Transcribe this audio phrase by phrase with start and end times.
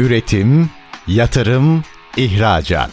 [0.00, 0.70] Üretim,
[1.06, 1.84] yatırım,
[2.16, 2.90] ihracat.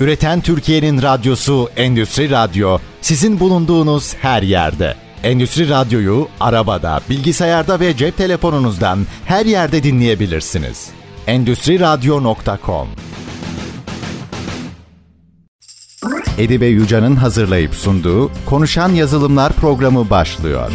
[0.00, 4.94] Üreten Türkiye'nin radyosu Endüstri Radyo sizin bulunduğunuz her yerde.
[5.22, 10.88] Endüstri Radyo'yu arabada, bilgisayarda ve cep telefonunuzdan her yerde dinleyebilirsiniz.
[11.26, 12.88] Endüstri Radyo.com
[16.38, 20.70] Edibe Yuca'nın hazırlayıp sunduğu Konuşan Yazılımlar programı başlıyor.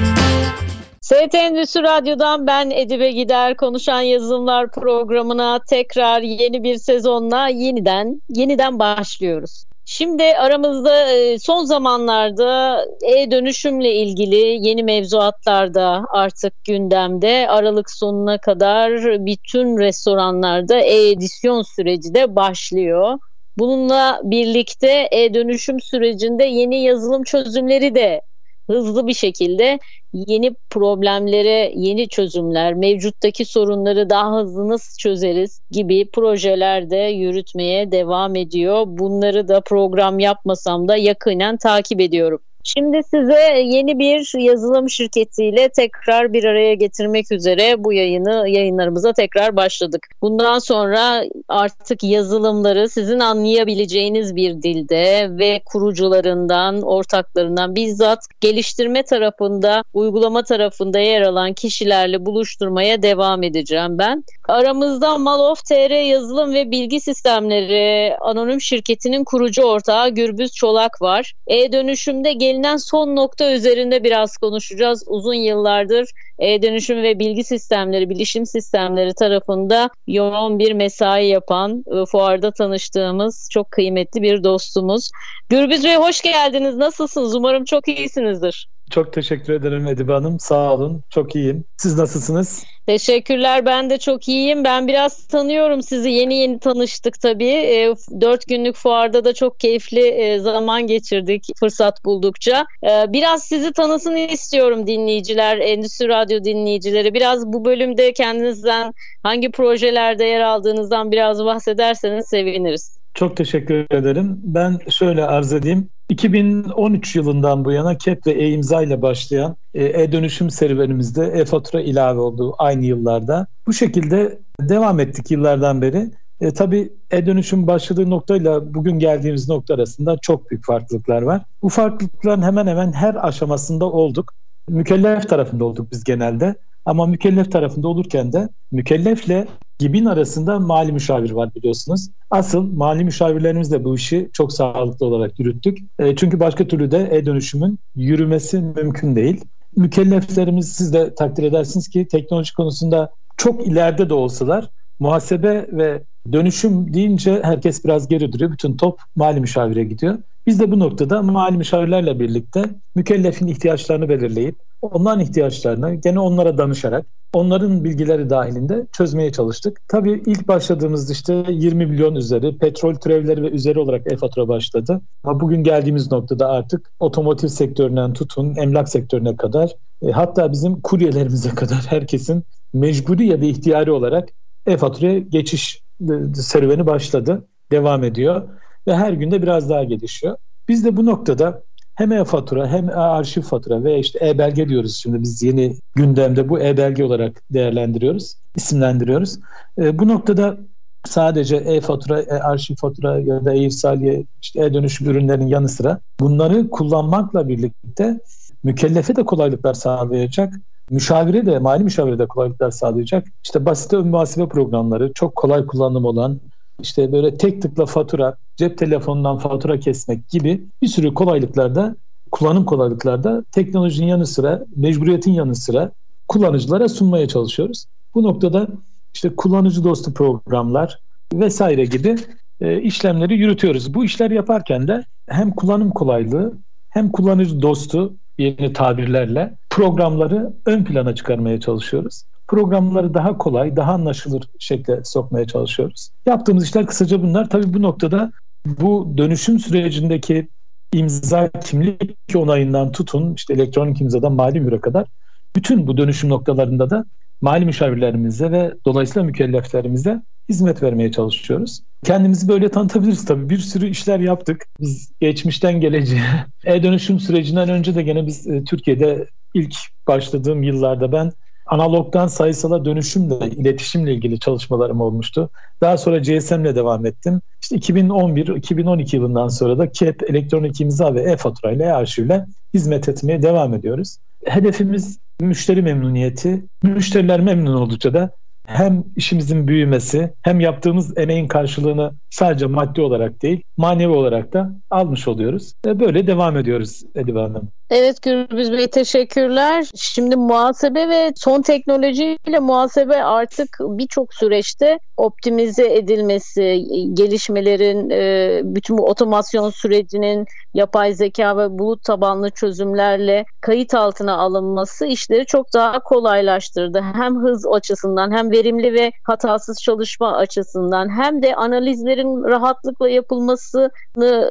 [1.09, 8.79] ST Endüstri Radyo'dan ben Edibe Gider Konuşan Yazılımlar programına tekrar yeni bir sezonla yeniden yeniden
[8.79, 9.65] başlıyoruz.
[9.85, 17.47] Şimdi aramızda e, son zamanlarda e-dönüşümle ilgili yeni mevzuatlar da artık gündemde.
[17.49, 18.91] Aralık sonuna kadar
[19.25, 23.17] bütün restoranlarda e-edisyon süreci de başlıyor.
[23.57, 28.21] Bununla birlikte e-dönüşüm sürecinde yeni yazılım çözümleri de
[28.69, 29.79] hızlı bir şekilde
[30.13, 38.35] yeni problemlere yeni çözümler, mevcuttaki sorunları daha hızlı nasıl çözeriz gibi projeler de yürütmeye devam
[38.35, 38.83] ediyor.
[38.87, 42.41] Bunları da program yapmasam da yakinen takip ediyorum.
[42.63, 49.55] Şimdi size yeni bir yazılım şirketiyle tekrar bir araya getirmek üzere bu yayını yayınlarımıza tekrar
[49.55, 50.07] başladık.
[50.21, 60.43] Bundan sonra artık yazılımları sizin anlayabileceğiniz bir dilde ve kurucularından, ortaklarından bizzat geliştirme tarafında, uygulama
[60.43, 64.23] tarafında yer alan kişilerle buluşturmaya devam edeceğim ben.
[64.47, 71.33] Aramızda Malof TR Yazılım ve Bilgi Sistemleri Anonim Şirketi'nin kurucu ortağı Gürbüz Çolak var.
[71.47, 75.03] E-dönüşümde gelinen son nokta üzerinde biraz konuşacağız.
[75.07, 82.51] Uzun yıllardır e-dönüşüm ve bilgi sistemleri, bilişim sistemleri tarafında yoğun bir mesai yapan, e, fuarda
[82.51, 85.09] tanıştığımız çok kıymetli bir dostumuz.
[85.49, 86.75] Gürbüz Bey hoş geldiniz.
[86.75, 87.35] Nasılsınız?
[87.35, 88.67] Umarım çok iyisinizdir.
[88.89, 90.39] Çok teşekkür ederim Edibe Hanım.
[90.39, 91.03] Sağ olun.
[91.09, 91.65] Çok iyiyim.
[91.77, 92.63] Siz nasılsınız?
[92.85, 93.65] Teşekkürler.
[93.65, 94.63] Ben de çok iyiyim.
[94.63, 96.09] Ben biraz tanıyorum sizi.
[96.09, 97.45] Yeni yeni tanıştık tabii.
[97.45, 102.65] E, dört günlük fuarda da çok keyifli e, zaman geçirdik fırsat buldukça.
[102.83, 107.13] E, biraz sizi tanısın istiyorum dinleyiciler, Endüstri Radyo dinleyicileri.
[107.13, 112.99] Biraz bu bölümde kendinizden hangi projelerde yer aldığınızdan biraz bahsederseniz seviniriz.
[113.13, 114.39] Çok teşekkür ederim.
[114.43, 115.89] Ben şöyle arz edeyim.
[116.09, 122.55] 2013 yılından bu yana KEP ve e-imza ile başlayan e, e-dönüşüm serüvenimizde e-fatura ilave olduğu
[122.57, 123.47] aynı yıllarda.
[123.67, 126.11] Bu şekilde devam ettik yıllardan beri.
[126.41, 131.41] E, tabii e-dönüşüm başladığı noktayla bugün geldiğimiz nokta arasında çok büyük farklılıklar var.
[131.61, 134.33] Bu farklılıkların hemen hemen her aşamasında olduk.
[134.69, 136.55] Mükellef tarafında olduk biz genelde.
[136.85, 139.47] Ama mükellef tarafında olurken de mükellefle
[139.79, 142.09] GİB'in arasında mali müşavir var biliyorsunuz.
[142.29, 145.77] Asıl mali müşavirlerimiz de bu işi çok sağlıklı olarak yürüttük.
[145.99, 149.45] E, çünkü başka türlü de e-dönüşümün yürümesi mümkün değil.
[149.75, 154.69] Mükelleflerimiz siz de takdir edersiniz ki teknoloji konusunda çok ileride de olsalar
[154.99, 158.51] muhasebe ve dönüşüm deyince herkes biraz geri duruyor.
[158.51, 160.17] Bütün top mali müşavire gidiyor.
[160.47, 162.65] Biz de bu noktada mali müşavirlerle birlikte
[162.95, 169.81] mükellefin ihtiyaçlarını belirleyip onların ihtiyaçlarını gene onlara danışarak onların bilgileri dahilinde çözmeye çalıştık.
[169.87, 175.01] Tabii ilk başladığımızda işte 20 milyon üzeri petrol türevleri ve üzeri olarak e-fatura başladı.
[175.23, 181.49] Ama bugün geldiğimiz noktada artık otomotiv sektöründen tutun emlak sektörüne kadar e, hatta bizim kuryelerimize
[181.55, 184.29] kadar herkesin mecburi ya da ihtiyari olarak
[184.65, 187.47] e-faturaya geçiş e, serüveni başladı.
[187.71, 188.49] Devam ediyor
[188.87, 190.37] ve her günde biraz daha gelişiyor.
[190.67, 191.63] Biz de bu noktada
[191.99, 197.03] hem e-fatura hem e-arşiv fatura ve işte e-belge diyoruz şimdi biz yeni gündemde bu e-belge
[197.03, 199.39] olarak değerlendiriyoruz, isimlendiriyoruz.
[199.77, 200.57] E, bu noktada
[201.05, 208.19] sadece e-fatura, e-arşiv fatura ya da e-irsaliye, işte e-dönüşüm ürünlerinin yanı sıra bunları kullanmakla birlikte
[208.63, 210.53] mükellefe de kolaylıklar sağlayacak
[210.89, 213.27] müşavire de mali müşavire de kolaylıklar sağlayacak.
[213.43, 216.39] İşte basit ön muhasebe programları çok kolay kullanım olan
[216.81, 221.95] işte böyle tek tıkla fatura, cep telefonundan fatura kesmek gibi bir sürü kolaylıklarda,
[222.31, 225.91] kullanım kolaylıklarda teknolojinin yanı sıra, mecburiyetin yanı sıra
[226.27, 227.85] kullanıcılara sunmaya çalışıyoruz.
[228.15, 228.67] Bu noktada
[229.13, 230.99] işte kullanıcı dostu programlar
[231.33, 232.15] vesaire gibi
[232.61, 233.93] e, işlemleri yürütüyoruz.
[233.93, 236.53] Bu işler yaparken de hem kullanım kolaylığı
[236.89, 244.43] hem kullanıcı dostu yeni tabirlerle programları ön plana çıkarmaya çalışıyoruz programları daha kolay, daha anlaşılır
[244.59, 246.09] şekle sokmaya çalışıyoruz.
[246.25, 247.49] Yaptığımız işler kısaca bunlar.
[247.49, 248.31] Tabii bu noktada
[248.65, 250.47] bu dönüşüm sürecindeki
[250.93, 255.07] imza kimlik onayından tutun işte elektronik imzadan mali müre kadar
[255.55, 257.05] bütün bu dönüşüm noktalarında da
[257.41, 261.81] mali müşavirlerimize ve dolayısıyla mükelleflerimize hizmet vermeye çalışıyoruz.
[262.03, 263.49] Kendimizi böyle tanıtabiliriz tabii.
[263.49, 264.65] Bir sürü işler yaptık.
[264.79, 266.21] Biz geçmişten geleceğe,
[266.65, 269.75] e-dönüşüm sürecinden önce de gene biz e, Türkiye'de ilk
[270.07, 271.31] başladığım yıllarda ben
[271.69, 275.49] analogdan sayısala dönüşümle, iletişimle ilgili çalışmalarım olmuştu.
[275.81, 277.41] Daha sonra GSM'le devam ettim.
[277.61, 283.73] İşte 2011-2012 yılından sonra da KEP, elektronik imza ve e-fatura ile e-arşivle hizmet etmeye devam
[283.73, 284.17] ediyoruz.
[284.45, 286.65] Hedefimiz müşteri memnuniyeti.
[286.83, 288.31] Müşteriler memnun oldukça da
[288.65, 295.27] hem işimizin büyümesi hem yaptığımız emeğin karşılığını sadece maddi olarak değil manevi olarak da almış
[295.27, 295.73] oluyoruz.
[295.85, 297.71] Böyle devam ediyoruz Edibe Hanım.
[297.89, 299.85] Evet Gürbüz Bey teşekkürler.
[299.95, 309.05] Şimdi muhasebe ve son teknolojiyle muhasebe artık birçok süreçte optimize edilmesi, gelişmelerin, e, bütün bu
[309.05, 317.01] otomasyon sürecinin yapay zeka ve bulut tabanlı çözümlerle kayıt altına alınması işleri çok daha kolaylaştırdı.
[317.13, 323.89] Hem hız açısından hem verimli ve hatasız çalışma açısından hem de analizlerin rahatlıkla yapılmasını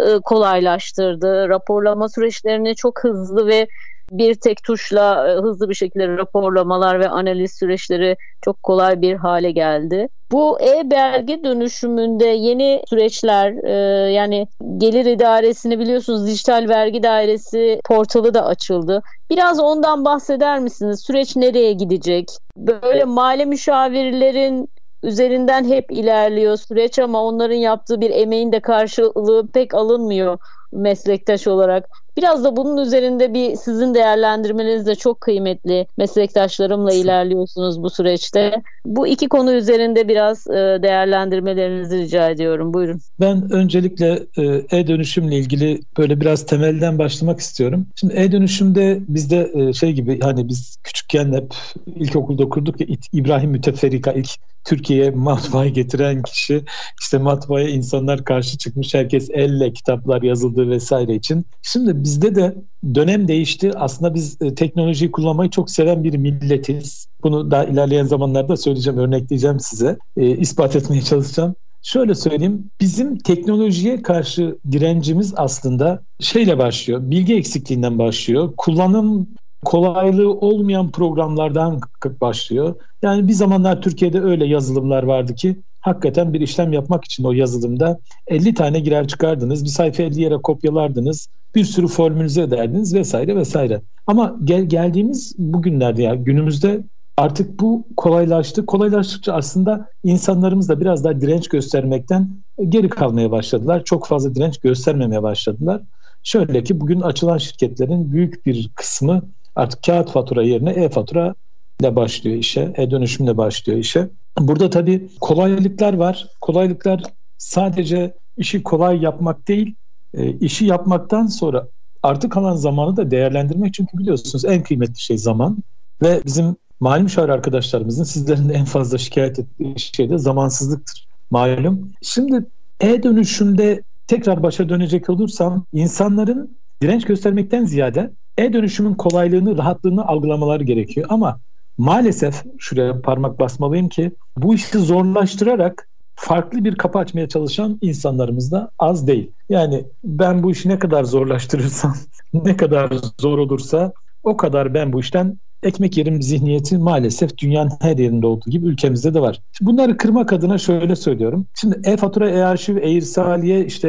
[0.09, 1.49] e, kolaylaştırdı.
[1.49, 3.69] Raporlama süreçlerini çok hızlı ve
[4.13, 9.51] bir tek tuşla e, hızlı bir şekilde raporlamalar ve analiz süreçleri çok kolay bir hale
[9.51, 10.09] geldi.
[10.33, 14.47] Bu e-belge dönüşümünde yeni süreçler e, yani
[14.79, 19.03] gelir idaresini biliyorsunuz dijital vergi dairesi portalı da açıldı.
[19.31, 21.01] Biraz ondan bahseder misiniz?
[21.01, 22.29] Süreç nereye gidecek?
[22.57, 24.69] Böyle mali müşavirlerin
[25.03, 30.39] üzerinden hep ilerliyor süreç ama onların yaptığı bir emeğin de karşılığı pek alınmıyor
[30.73, 31.89] meslektaş olarak.
[32.17, 35.87] Biraz da bunun üzerinde bir sizin değerlendirmeniz de çok kıymetli.
[35.99, 38.63] Meslektaşlarımla ilerliyorsunuz bu süreçte.
[38.85, 42.75] Bu iki konu üzerinde biraz e, değerlendirmelerinizi rica ediyorum.
[42.75, 43.01] Buyurun.
[43.21, 44.43] Ben öncelikle e,
[44.79, 47.87] e-dönüşümle ilgili böyle biraz temelden başlamak istiyorum.
[47.95, 51.55] Şimdi e-dönüşümde bizde e, şey gibi hani biz küçükken hep
[51.97, 54.31] ilkokulda okurduk ya İbrahim Müteferrika ilk
[54.65, 56.65] Türkiye'ye matbaayı getiren kişi
[57.01, 60.23] işte matbaaya insanlar karşı çıkmış herkes elle kitaplar
[60.59, 61.47] yazıldığı vesaire için.
[61.63, 62.55] Şimdi bizde de
[62.95, 63.73] dönem değişti.
[63.77, 67.07] Aslında biz e, teknolojiyi kullanmayı çok seven bir milletiz.
[67.23, 69.99] Bunu daha ilerleyen zamanlarda söyleyeceğim, örnekleyeceğim size.
[70.17, 71.55] E, ispat etmeye çalışacağım.
[71.83, 78.53] Şöyle söyleyeyim, bizim teknolojiye karşı direncimiz aslında şeyle başlıyor, bilgi eksikliğinden başlıyor.
[78.57, 79.29] Kullanım
[79.65, 81.81] kolaylığı olmayan programlardan
[82.21, 82.75] başlıyor.
[83.03, 85.57] Yani bir zamanlar Türkiye'de öyle yazılımlar vardı ki
[85.89, 90.37] hakikaten bir işlem yapmak için o yazılımda 50 tane girer çıkardınız, bir sayfa 50 yere
[90.37, 93.83] kopyalardınız, bir sürü formülize ederdiniz vesaire vesaire.
[94.07, 96.85] Ama gel geldiğimiz bugünlerde ya günümüzde
[97.17, 98.67] artık bu kolaylaştı.
[98.67, 102.31] Kolaylaştıkça aslında insanlarımız da biraz daha direnç göstermekten
[102.69, 103.85] geri kalmaya başladılar.
[103.85, 105.83] Çok fazla direnç göstermemeye başladılar.
[106.23, 109.23] Şöyle ki bugün açılan şirketlerin büyük bir kısmı
[109.57, 111.35] artık kağıt fatura yerine e-fatura
[111.81, 114.09] ile başlıyor işe, e-dönüşümle başlıyor işe.
[114.41, 116.29] Burada tabii kolaylıklar var.
[116.41, 117.03] Kolaylıklar
[117.39, 119.75] sadece işi kolay yapmak değil,
[120.15, 121.69] e, işi yapmaktan sonra
[122.03, 123.75] artık kalan zamanı da değerlendirmek.
[123.75, 125.59] Çünkü biliyorsunuz en kıymetli şey zaman
[126.03, 131.93] ve bizim mali müşavir arkadaşlarımızın sizlerin de en fazla şikayet ettiği şey de zamansızlıktır malum.
[132.03, 132.47] Şimdi
[132.81, 141.07] e-dönüşümde tekrar başa dönecek olursam insanların direnç göstermekten ziyade e-dönüşümün kolaylığını, rahatlığını algılamaları gerekiyor.
[141.11, 141.41] Ama
[141.79, 148.71] maalesef şuraya parmak basmalıyım ki bu işi zorlaştırarak farklı bir kapı açmaya çalışan insanlarımız da
[148.79, 149.33] az değil.
[149.49, 151.95] Yani ben bu işi ne kadar zorlaştırırsam,
[152.33, 153.93] ne kadar zor olursa
[154.23, 159.15] o kadar ben bu işten ekmek yerim zihniyeti maalesef dünyanın her yerinde olduğu gibi ülkemizde
[159.15, 159.41] de var.
[159.61, 161.47] Bunları kırmak adına şöyle söylüyorum.
[161.61, 163.89] Şimdi e-fatura, e-arşiv, e-irsaliye, işte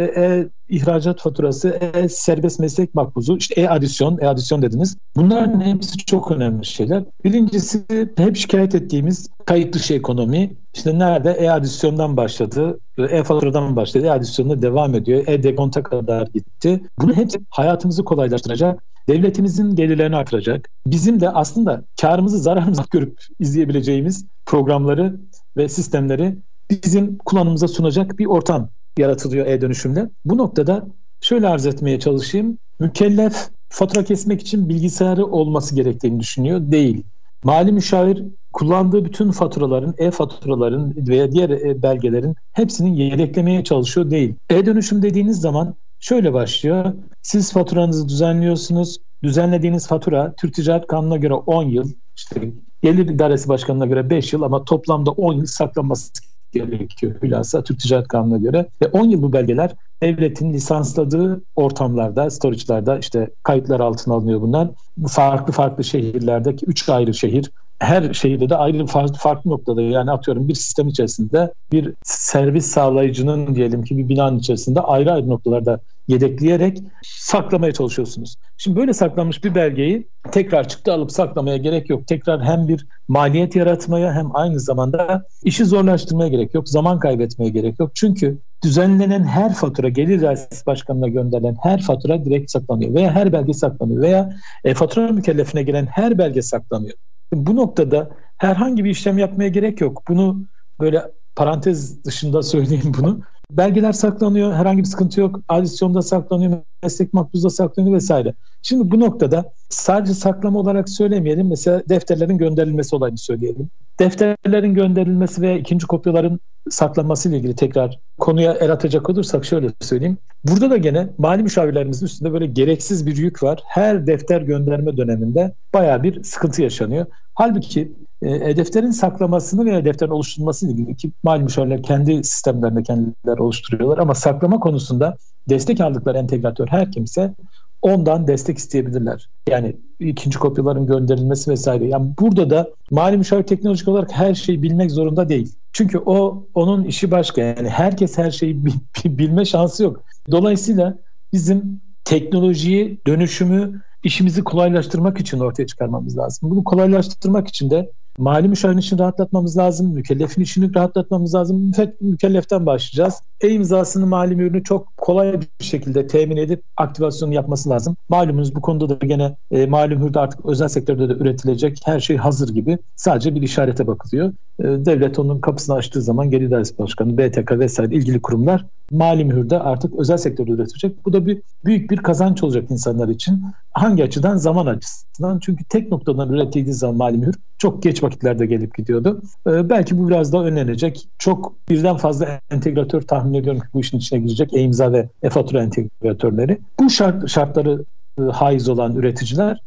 [0.70, 4.98] e-ihracat faturası, e-serbest meslek makbuzu, işte e-adisyon, e-adisyon dediniz.
[5.15, 7.03] Bunların hepsi çok önemli şeyler.
[7.24, 7.86] Birincisi
[8.17, 10.51] hep şikayet ettiğimiz kayıt dışı ekonomi.
[10.79, 16.83] İşte nerede e-adisyondan başladı, e-faturadan başladı, e-adisyonda devam ediyor, e-dekonta kadar gitti.
[17.01, 20.69] Bunu hepsi hayatımızı kolaylaştıracak devletimizin gelirlerini artıracak.
[20.88, 25.19] Bizim de aslında karımızı zararımızı görüp izleyebileceğimiz programları
[25.57, 26.38] ve sistemleri
[26.69, 30.09] bizim kullanımıza sunacak bir ortam yaratılıyor e-dönüşümle.
[30.25, 30.88] Bu noktada
[31.21, 32.57] şöyle arz etmeye çalışayım.
[32.79, 36.62] Mükellef fatura kesmek için bilgisayarı olması gerektiğini düşünüyor.
[36.62, 37.03] Değil.
[37.43, 44.36] Mali müşavir kullandığı bütün faturaların, e-faturaların veya diğer e belgelerin hepsinin yedeklemeye çalışıyor değil.
[44.50, 46.94] E-dönüşüm dediğiniz zaman şöyle başlıyor.
[47.22, 48.98] Siz faturanızı düzenliyorsunuz.
[49.24, 52.51] Düzenlediğiniz fatura Türk Ticaret Kanunu'na göre 10 yıl, işte
[52.82, 56.12] Gelir İdaresi Başkanı'na göre 5 yıl ama toplamda 10 yıl saklanması
[56.51, 58.70] gerekiyor hülasa Türk Ticaret Kanunu'na göre.
[58.82, 64.70] Ve 10 yıl bu belgeler devletin lisansladığı ortamlarda, storage'larda işte kayıtlar altına alınıyor bunlar.
[65.08, 70.48] Farklı farklı şehirlerdeki 3 ayrı şehir her şeyde de ayrı farklı, farklı noktada yani atıyorum
[70.48, 76.83] bir sistem içerisinde bir servis sağlayıcının diyelim ki bir binanın içerisinde ayrı ayrı noktalarda yedekleyerek
[77.03, 78.36] saklamaya çalışıyorsunuz.
[78.57, 82.07] Şimdi böyle saklanmış bir belgeyi tekrar çıktı alıp saklamaya gerek yok.
[82.07, 86.69] Tekrar hem bir maliyet yaratmaya hem aynı zamanda işi zorlaştırmaya gerek yok.
[86.69, 87.91] Zaman kaybetmeye gerek yok.
[87.95, 93.53] Çünkü düzenlenen her fatura, gelir dairesi başkanına gönderilen her fatura direkt saklanıyor veya her belge
[93.53, 96.93] saklanıyor veya e, fatura mükellefine gelen her belge saklanıyor.
[97.33, 100.03] Bu noktada herhangi bir işlem yapmaya gerek yok.
[100.07, 100.45] Bunu
[100.79, 103.21] böyle parantez dışında söyleyeyim bunu.
[103.51, 105.39] Belgeler saklanıyor, herhangi bir sıkıntı yok.
[105.48, 108.33] Adisyonda saklanıyor, meslek makbuzda saklanıyor vesaire.
[108.62, 111.48] Şimdi bu noktada sadece saklama olarak söylemeyelim.
[111.48, 113.69] Mesela defterlerin gönderilmesi olayını söyleyelim.
[114.00, 120.17] Defterlerin gönderilmesi ve ikinci kopyaların saklanması ile ilgili tekrar konuya el atacak olursak şöyle söyleyeyim.
[120.43, 123.63] Burada da gene mali müşavirlerimizin üstünde böyle gereksiz bir yük var.
[123.65, 127.05] Her defter gönderme döneminde baya bir sıkıntı yaşanıyor.
[127.34, 127.91] Halbuki
[128.22, 133.98] e, defterin saklamasını veya defterin oluşturulması ile ilgili ki mali müşavirler kendi sistemlerinde kendiler oluşturuyorlar
[133.98, 135.17] ama saklama konusunda
[135.50, 137.34] destek aldıkları entegratör her kimse
[137.81, 139.29] ondan destek isteyebilirler.
[139.50, 141.88] Yani ikinci kopyaların gönderilmesi vesaire.
[141.88, 145.56] Yani burada da mali müşavir teknolojik olarak her şeyi bilmek zorunda değil.
[145.74, 147.41] Çünkü o onun işi başka.
[147.41, 148.65] Yani herkes her şeyi
[149.06, 150.03] bilme şansı yok.
[150.32, 150.98] Dolayısıyla
[151.34, 156.51] bizim teknolojiyi, dönüşümü işimizi kolaylaştırmak için ortaya çıkarmamız lazım.
[156.51, 159.93] Bunu kolaylaştırmak için de Mali müşavirin işini rahatlatmamız lazım.
[159.93, 161.71] Mükellefin işini rahatlatmamız lazım.
[162.01, 163.21] Mükelleften başlayacağız.
[163.41, 167.95] E-imzasını mali mühürünü çok kolay bir şekilde temin edip aktivasyonu yapması lazım.
[168.09, 172.17] Malumunuz bu konuda da gene e, mali mühürde artık özel sektörde de üretilecek her şey
[172.17, 172.77] hazır gibi.
[172.95, 174.33] Sadece bir işarete bakılıyor.
[174.59, 179.59] E, devlet onun kapısını açtığı zaman Gelir Dairesi Başkanı, BTK vesaire ilgili kurumlar mali mühürde
[179.59, 181.05] artık özel sektörde üretecek.
[181.05, 183.43] Bu da bir büyük bir kazanç olacak insanlar için.
[183.73, 184.38] Hangi açıdan?
[184.38, 185.39] Zaman açısından.
[185.39, 189.21] Çünkü tek noktadan üretildiği zaman mali mühür çok geç vakitlerde gelip gidiyordu.
[189.47, 191.07] Ee, belki bu biraz daha önlenecek.
[191.17, 194.53] Çok birden fazla entegratör tahmin ediyorum ki bu işin içine girecek.
[194.53, 196.59] E-imza ve e-fatura entegratörleri.
[196.79, 197.85] Bu şart, şartları
[198.19, 199.57] e, haiz olan üreticiler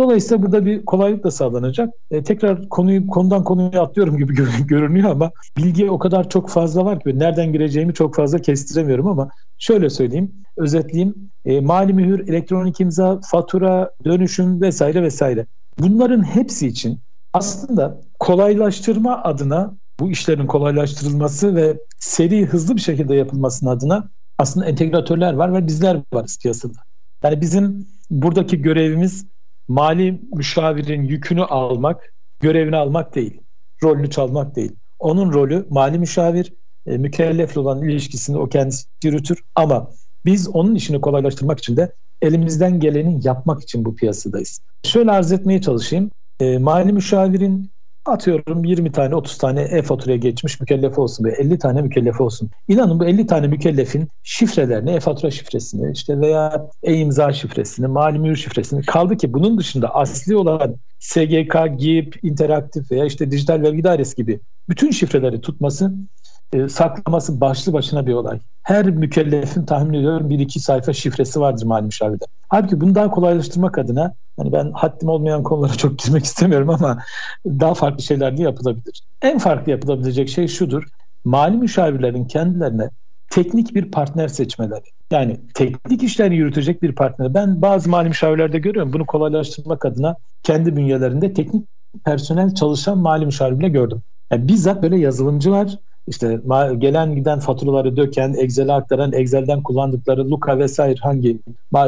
[0.00, 1.94] Dolayısıyla burada bir kolaylık da sağlanacak.
[2.10, 4.34] E, tekrar konuyu konudan konuya atlıyorum gibi
[4.66, 9.28] görünüyor ama bilgi o kadar çok fazla var ki nereden gireceğimi çok fazla kestiremiyorum ama
[9.58, 11.30] şöyle söyleyeyim, özetleyeyim.
[11.44, 15.46] E, mali mühür, elektronik imza, fatura, dönüşüm vesaire vesaire.
[15.78, 16.98] Bunların hepsi için
[17.32, 25.32] aslında kolaylaştırma adına bu işlerin kolaylaştırılması ve seri hızlı bir şekilde yapılmasının adına aslında entegratörler
[25.32, 26.78] var ve bizler varız piyasada.
[27.24, 29.26] Yani bizim buradaki görevimiz
[29.68, 33.40] mali müşavirin yükünü almak, görevini almak değil,
[33.82, 34.72] rolünü çalmak değil.
[34.98, 36.52] Onun rolü mali müşavir,
[36.86, 39.90] e, mükellefle olan ilişkisini o kendisi yürütür ama
[40.24, 44.60] biz onun işini kolaylaştırmak için de elimizden geleni yapmak için bu piyasadayız.
[44.84, 46.10] Şöyle arz etmeye çalışayım.
[46.40, 47.70] E, mali müşavirin
[48.06, 52.50] atıyorum 20 tane 30 tane e-faturaya geçmiş mükellef olsun ve 50 tane mükellef olsun.
[52.68, 58.82] İnanın bu 50 tane mükellefin şifrelerini, e-fatura şifresini işte veya e-imza şifresini, mali mühür şifresini
[58.82, 64.40] kaldı ki bunun dışında asli olan SGK, GİP, interaktif veya işte dijital vergi dairesi gibi
[64.68, 65.92] bütün şifreleri tutması
[66.52, 68.38] e, saklaması başlı başına bir olay.
[68.62, 72.24] Her mükellefin tahmin ediyorum bir iki sayfa şifresi vardır mali müşavirde.
[72.48, 76.98] Halbuki bunu daha kolaylaştırmak adına hani ben haddim olmayan konulara çok girmek istemiyorum ama
[77.46, 79.02] daha farklı şeyler de yapılabilir.
[79.22, 80.84] En farklı yapılabilecek şey şudur.
[81.24, 82.90] Mali müşavirlerin kendilerine
[83.30, 84.84] teknik bir partner seçmeleri.
[85.10, 87.34] Yani teknik işleri yürütecek bir partner.
[87.34, 88.92] Ben bazı mali müşavirlerde görüyorum.
[88.92, 91.66] Bunu kolaylaştırmak adına kendi bünyelerinde teknik
[92.04, 94.02] personel çalışan mali müşavir gördüm.
[94.32, 95.78] Yani bizzat böyle yazılımcılar
[96.10, 96.40] işte
[96.78, 101.38] gelen giden faturaları döken, Excel'e aktaran, Excel'den kullandıkları Luca vesaire hangi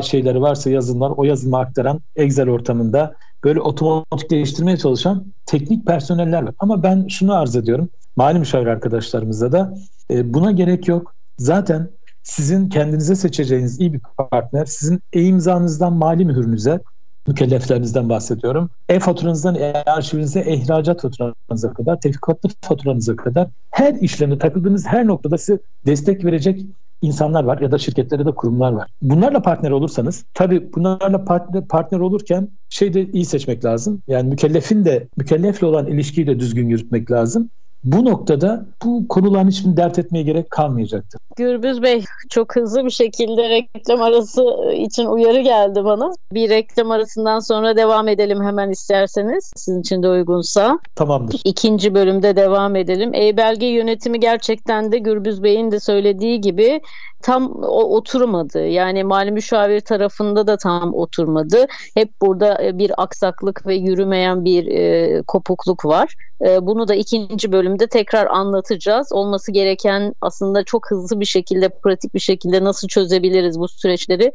[0.03, 3.15] şeyleri varsa yazılımlar o yazılıma aktaran Excel ortamında
[3.45, 6.55] böyle otomatik değiştirmeye çalışan teknik personeller var.
[6.59, 7.89] Ama ben şunu arz ediyorum.
[8.17, 9.75] Mali müşavir arkadaşlarımızda da
[10.11, 11.15] e, buna gerek yok.
[11.39, 11.89] Zaten
[12.23, 14.01] sizin kendinize seçeceğiniz iyi bir
[14.31, 16.81] partner sizin e-imzanızdan mali mühürünüze
[17.27, 18.71] mükelleflerinizden bahsediyorum.
[18.89, 26.25] E-faturanızdan e-arşivinize, e-ihracat faturanıza kadar, tevfikatlı faturanıza kadar her işlemde takıldığınız her noktada size destek
[26.25, 26.67] verecek
[27.03, 28.91] insanlar var ya da şirketlere de kurumlar var.
[29.03, 34.03] Bunlarla partner olursanız tabii bunlarla partner, partner olurken şey de iyi seçmek lazım.
[34.09, 37.51] Yani mükellefin de mükellefle olan ilişkiyi de düzgün yürütmek lazım.
[37.85, 41.21] Bu noktada bu konuların hiçbirini dert etmeye gerek kalmayacaktır.
[41.37, 44.45] Gürbüz Bey çok hızlı bir şekilde reklam arası
[44.77, 46.11] için uyarı geldi bana.
[46.33, 49.53] Bir reklam arasından sonra devam edelim hemen isterseniz.
[49.57, 50.79] Sizin için de uygunsa.
[50.95, 51.41] Tamamdır.
[51.45, 53.15] İkinci bölümde devam edelim.
[53.15, 56.81] E-belge yönetimi gerçekten de Gürbüz Bey'in de söylediği gibi
[57.23, 58.67] tam oturmadı.
[58.67, 61.67] Yani mali müşavir tarafında da tam oturmadı.
[61.95, 66.15] Hep burada e, bir aksaklık ve yürümeyen bir e, kopukluk var.
[66.47, 69.13] E, bunu da ikinci bölümde tekrar anlatacağız.
[69.13, 74.33] Olması gereken aslında çok hızlı bir şekilde, pratik bir şekilde nasıl çözebiliriz bu süreçleri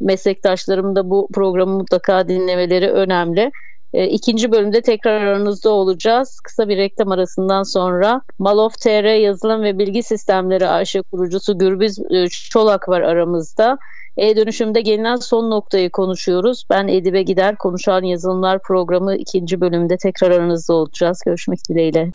[0.00, 3.50] meslektaşlarım da bu programı mutlaka dinlemeleri önemli.
[3.94, 6.40] E, ikinci bölümde tekrar aranızda olacağız.
[6.44, 12.28] Kısa bir reklam arasından sonra Malof TR Yazılım ve Bilgi Sistemleri AŞ kurucusu Gürbüz e,
[12.28, 13.78] Çolak var aramızda.
[14.16, 16.64] E-dönüşümde gelinen son noktayı konuşuyoruz.
[16.70, 21.22] Ben Edibe Gider Konuşan Yazılımlar programı ikinci bölümde tekrar aranızda olacağız.
[21.26, 22.10] Görüşmek dileğiyle.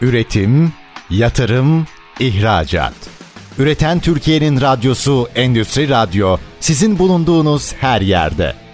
[0.00, 0.72] Üretim,
[1.10, 1.86] yatırım,
[2.20, 2.94] ihracat.
[3.58, 8.61] Üreten Türkiye'nin radyosu Endüstri Radyo sizin bulunduğunuz her yerde.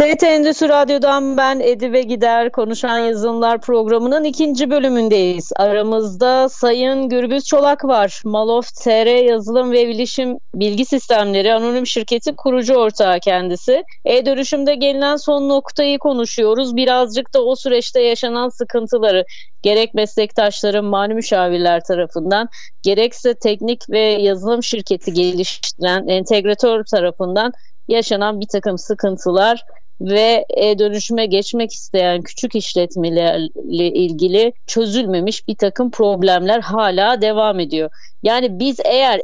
[0.00, 5.52] TRT Endüstri Radyo'dan ben Edibe Gider Konuşan Yazılımlar programının ikinci bölümündeyiz.
[5.56, 8.22] Aramızda Sayın Gürbüz Çolak var.
[8.24, 13.84] Malof TR Yazılım ve Bilişim Bilgi Sistemleri Anonim Şirketi kurucu ortağı kendisi.
[14.04, 16.76] E-dönüşümde gelinen son noktayı konuşuyoruz.
[16.76, 19.24] Birazcık da o süreçte yaşanan sıkıntıları
[19.62, 22.48] gerek meslektaşların mali müşavirler tarafından
[22.82, 27.52] gerekse teknik ve yazılım şirketi geliştiren entegratör tarafından
[27.88, 29.64] yaşanan bir takım sıkıntılar
[30.00, 37.90] ve e, dönüşüme geçmek isteyen küçük işletmelerle ilgili çözülmemiş bir takım problemler hala devam ediyor.
[38.22, 39.20] Yani biz eğer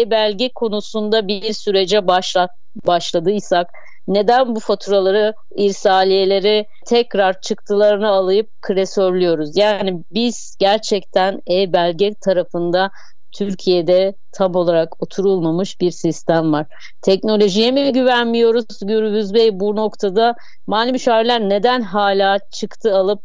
[0.00, 2.50] e-belge konusunda bir sürece başlat,
[2.86, 3.70] başladıysak
[4.08, 9.56] neden bu faturaları, irsaliyeleri tekrar çıktılarını alıp klasörlüyoruz?
[9.56, 12.90] Yani biz gerçekten e-belge tarafında
[13.32, 16.66] Türkiye'de tam olarak oturulmamış bir sistem var.
[17.02, 20.34] Teknolojiye mi güvenmiyoruz Gürbüz Bey bu noktada?
[20.66, 23.22] Mali müşavirler neden hala çıktı alıp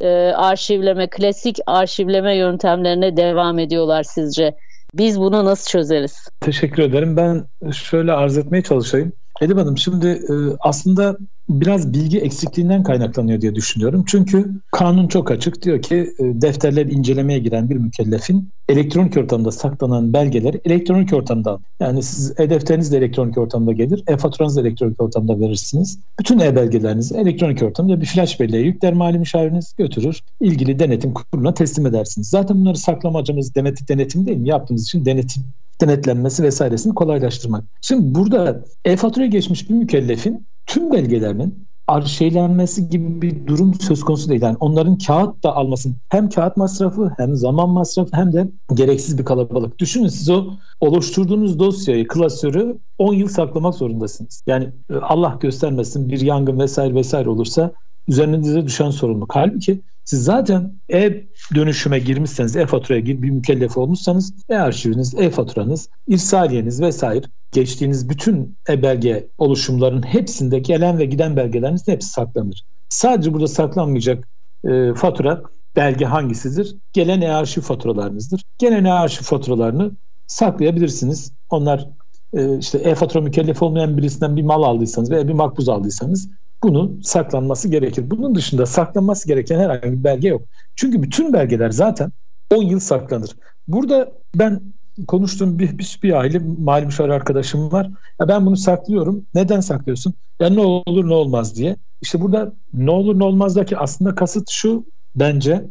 [0.00, 4.56] e, arşivleme, klasik arşivleme yöntemlerine devam ediyorlar sizce?
[4.94, 6.28] Biz bunu nasıl çözeriz?
[6.40, 7.16] Teşekkür ederim.
[7.16, 9.12] Ben şöyle arz etmeye çalışayım.
[9.40, 11.16] Edip Hanım şimdi e, aslında
[11.48, 14.04] biraz bilgi eksikliğinden kaynaklanıyor diye düşünüyorum.
[14.06, 20.12] Çünkü kanun çok açık diyor ki e, defterler incelemeye giren bir mükellefin elektronik ortamda saklanan
[20.12, 25.98] belgeleri elektronik ortamda yani siz e-defteriniz de elektronik ortamda gelir, e-faturanız da elektronik ortamda verirsiniz.
[26.20, 30.20] Bütün e-belgelerinizi elektronik ortamda bir flash belleğe yükler mali müşaviriniz götürür.
[30.40, 32.28] ilgili denetim kuruluna teslim edersiniz.
[32.28, 34.48] Zaten bunları saklama amacımız denetim, denetim değil mi?
[34.48, 35.42] Yaptığımız için denetim
[35.80, 37.64] denetlenmesi vesairesini kolaylaştırmak.
[37.80, 44.42] Şimdi burada e-faturaya geçmiş bir mükellefin tüm belgelerinin arşivlenmesi gibi bir durum söz konusu değil.
[44.42, 45.96] Yani onların kağıt da almasın.
[46.08, 49.78] Hem kağıt masrafı hem zaman masrafı hem de gereksiz bir kalabalık.
[49.78, 50.44] Düşünün siz o
[50.80, 54.42] oluşturduğunuz dosyayı, klasörü 10 yıl saklamak zorundasınız.
[54.46, 57.72] Yani e, Allah göstermesin bir yangın vesaire vesaire olursa
[58.08, 59.36] üzerinize düşen sorumluluk.
[59.36, 68.08] Halbuki siz zaten e-dönüşüme girmişseniz, e-faturaya gir, bir mükellef olmuşsanız e-arşiviniz, e-faturanız, irsaliyeniz vesaire geçtiğiniz
[68.08, 72.64] bütün e-belge oluşumlarının hepsinde gelen ve giden belgelerinizin hepsi saklanır.
[72.88, 74.28] Sadece burada saklanmayacak
[74.64, 75.42] e, fatura
[75.76, 76.76] belge hangisidir?
[76.92, 78.42] Gelen e-arşiv faturalarınızdır.
[78.58, 79.90] Gelen e-arşiv faturalarını
[80.26, 81.32] saklayabilirsiniz.
[81.50, 81.88] Onlar
[82.34, 86.30] e, işte e-fatura mükellef olmayan birisinden bir mal aldıysanız veya bir makbuz aldıysanız
[86.66, 88.10] bunun saklanması gerekir.
[88.10, 90.42] Bunun dışında saklanması gereken herhangi bir belge yok.
[90.76, 92.12] Çünkü bütün belgeler zaten
[92.54, 93.30] 10 yıl saklanır.
[93.68, 94.60] Burada ben
[95.08, 97.90] konuştuğum bir, bir, bir aile mali müşavir arkadaşım var.
[98.20, 99.26] Ya ben bunu saklıyorum.
[99.34, 100.14] Neden saklıyorsun?
[100.40, 101.76] Ya ne olur ne olmaz diye.
[102.02, 104.84] İşte burada ne olur ne olmazdaki aslında kasıt şu
[105.16, 105.64] bence.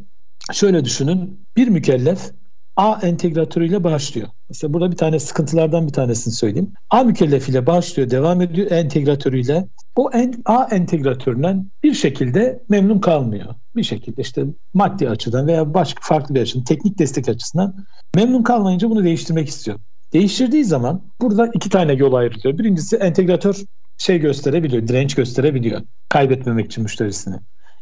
[0.53, 1.39] Şöyle düşünün.
[1.57, 2.31] Bir mükellef
[2.75, 4.27] A entegratörüyle başlıyor.
[4.49, 6.73] Mesela burada bir tane sıkıntılardan bir tanesini söyleyeyim.
[6.89, 9.67] A mükellefiyle başlıyor, devam ediyor entegratörüyle.
[9.95, 13.55] O en, A entegratöründen bir şekilde memnun kalmıyor.
[13.75, 17.85] Bir şekilde işte maddi açıdan veya başka farklı bir açıdan, teknik destek açısından
[18.15, 19.79] memnun kalmayınca bunu değiştirmek istiyor.
[20.13, 22.57] Değiştirdiği zaman burada iki tane yol ayrılıyor.
[22.57, 23.55] Birincisi entegratör
[23.97, 25.81] şey gösterebiliyor, direnç gösterebiliyor.
[26.09, 27.35] Kaybetmemek için müşterisini.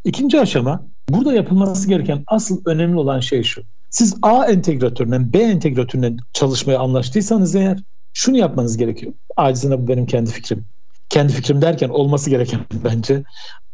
[0.03, 3.63] İkinci aşama burada yapılması gereken asıl önemli olan şey şu.
[3.93, 7.79] Siz A entegratöründen B entegratöründen çalışmaya anlaştıysanız eğer
[8.13, 9.13] şunu yapmanız gerekiyor.
[9.37, 10.65] Acizine bu benim kendi fikrim.
[11.09, 13.23] Kendi fikrim derken olması gereken bence.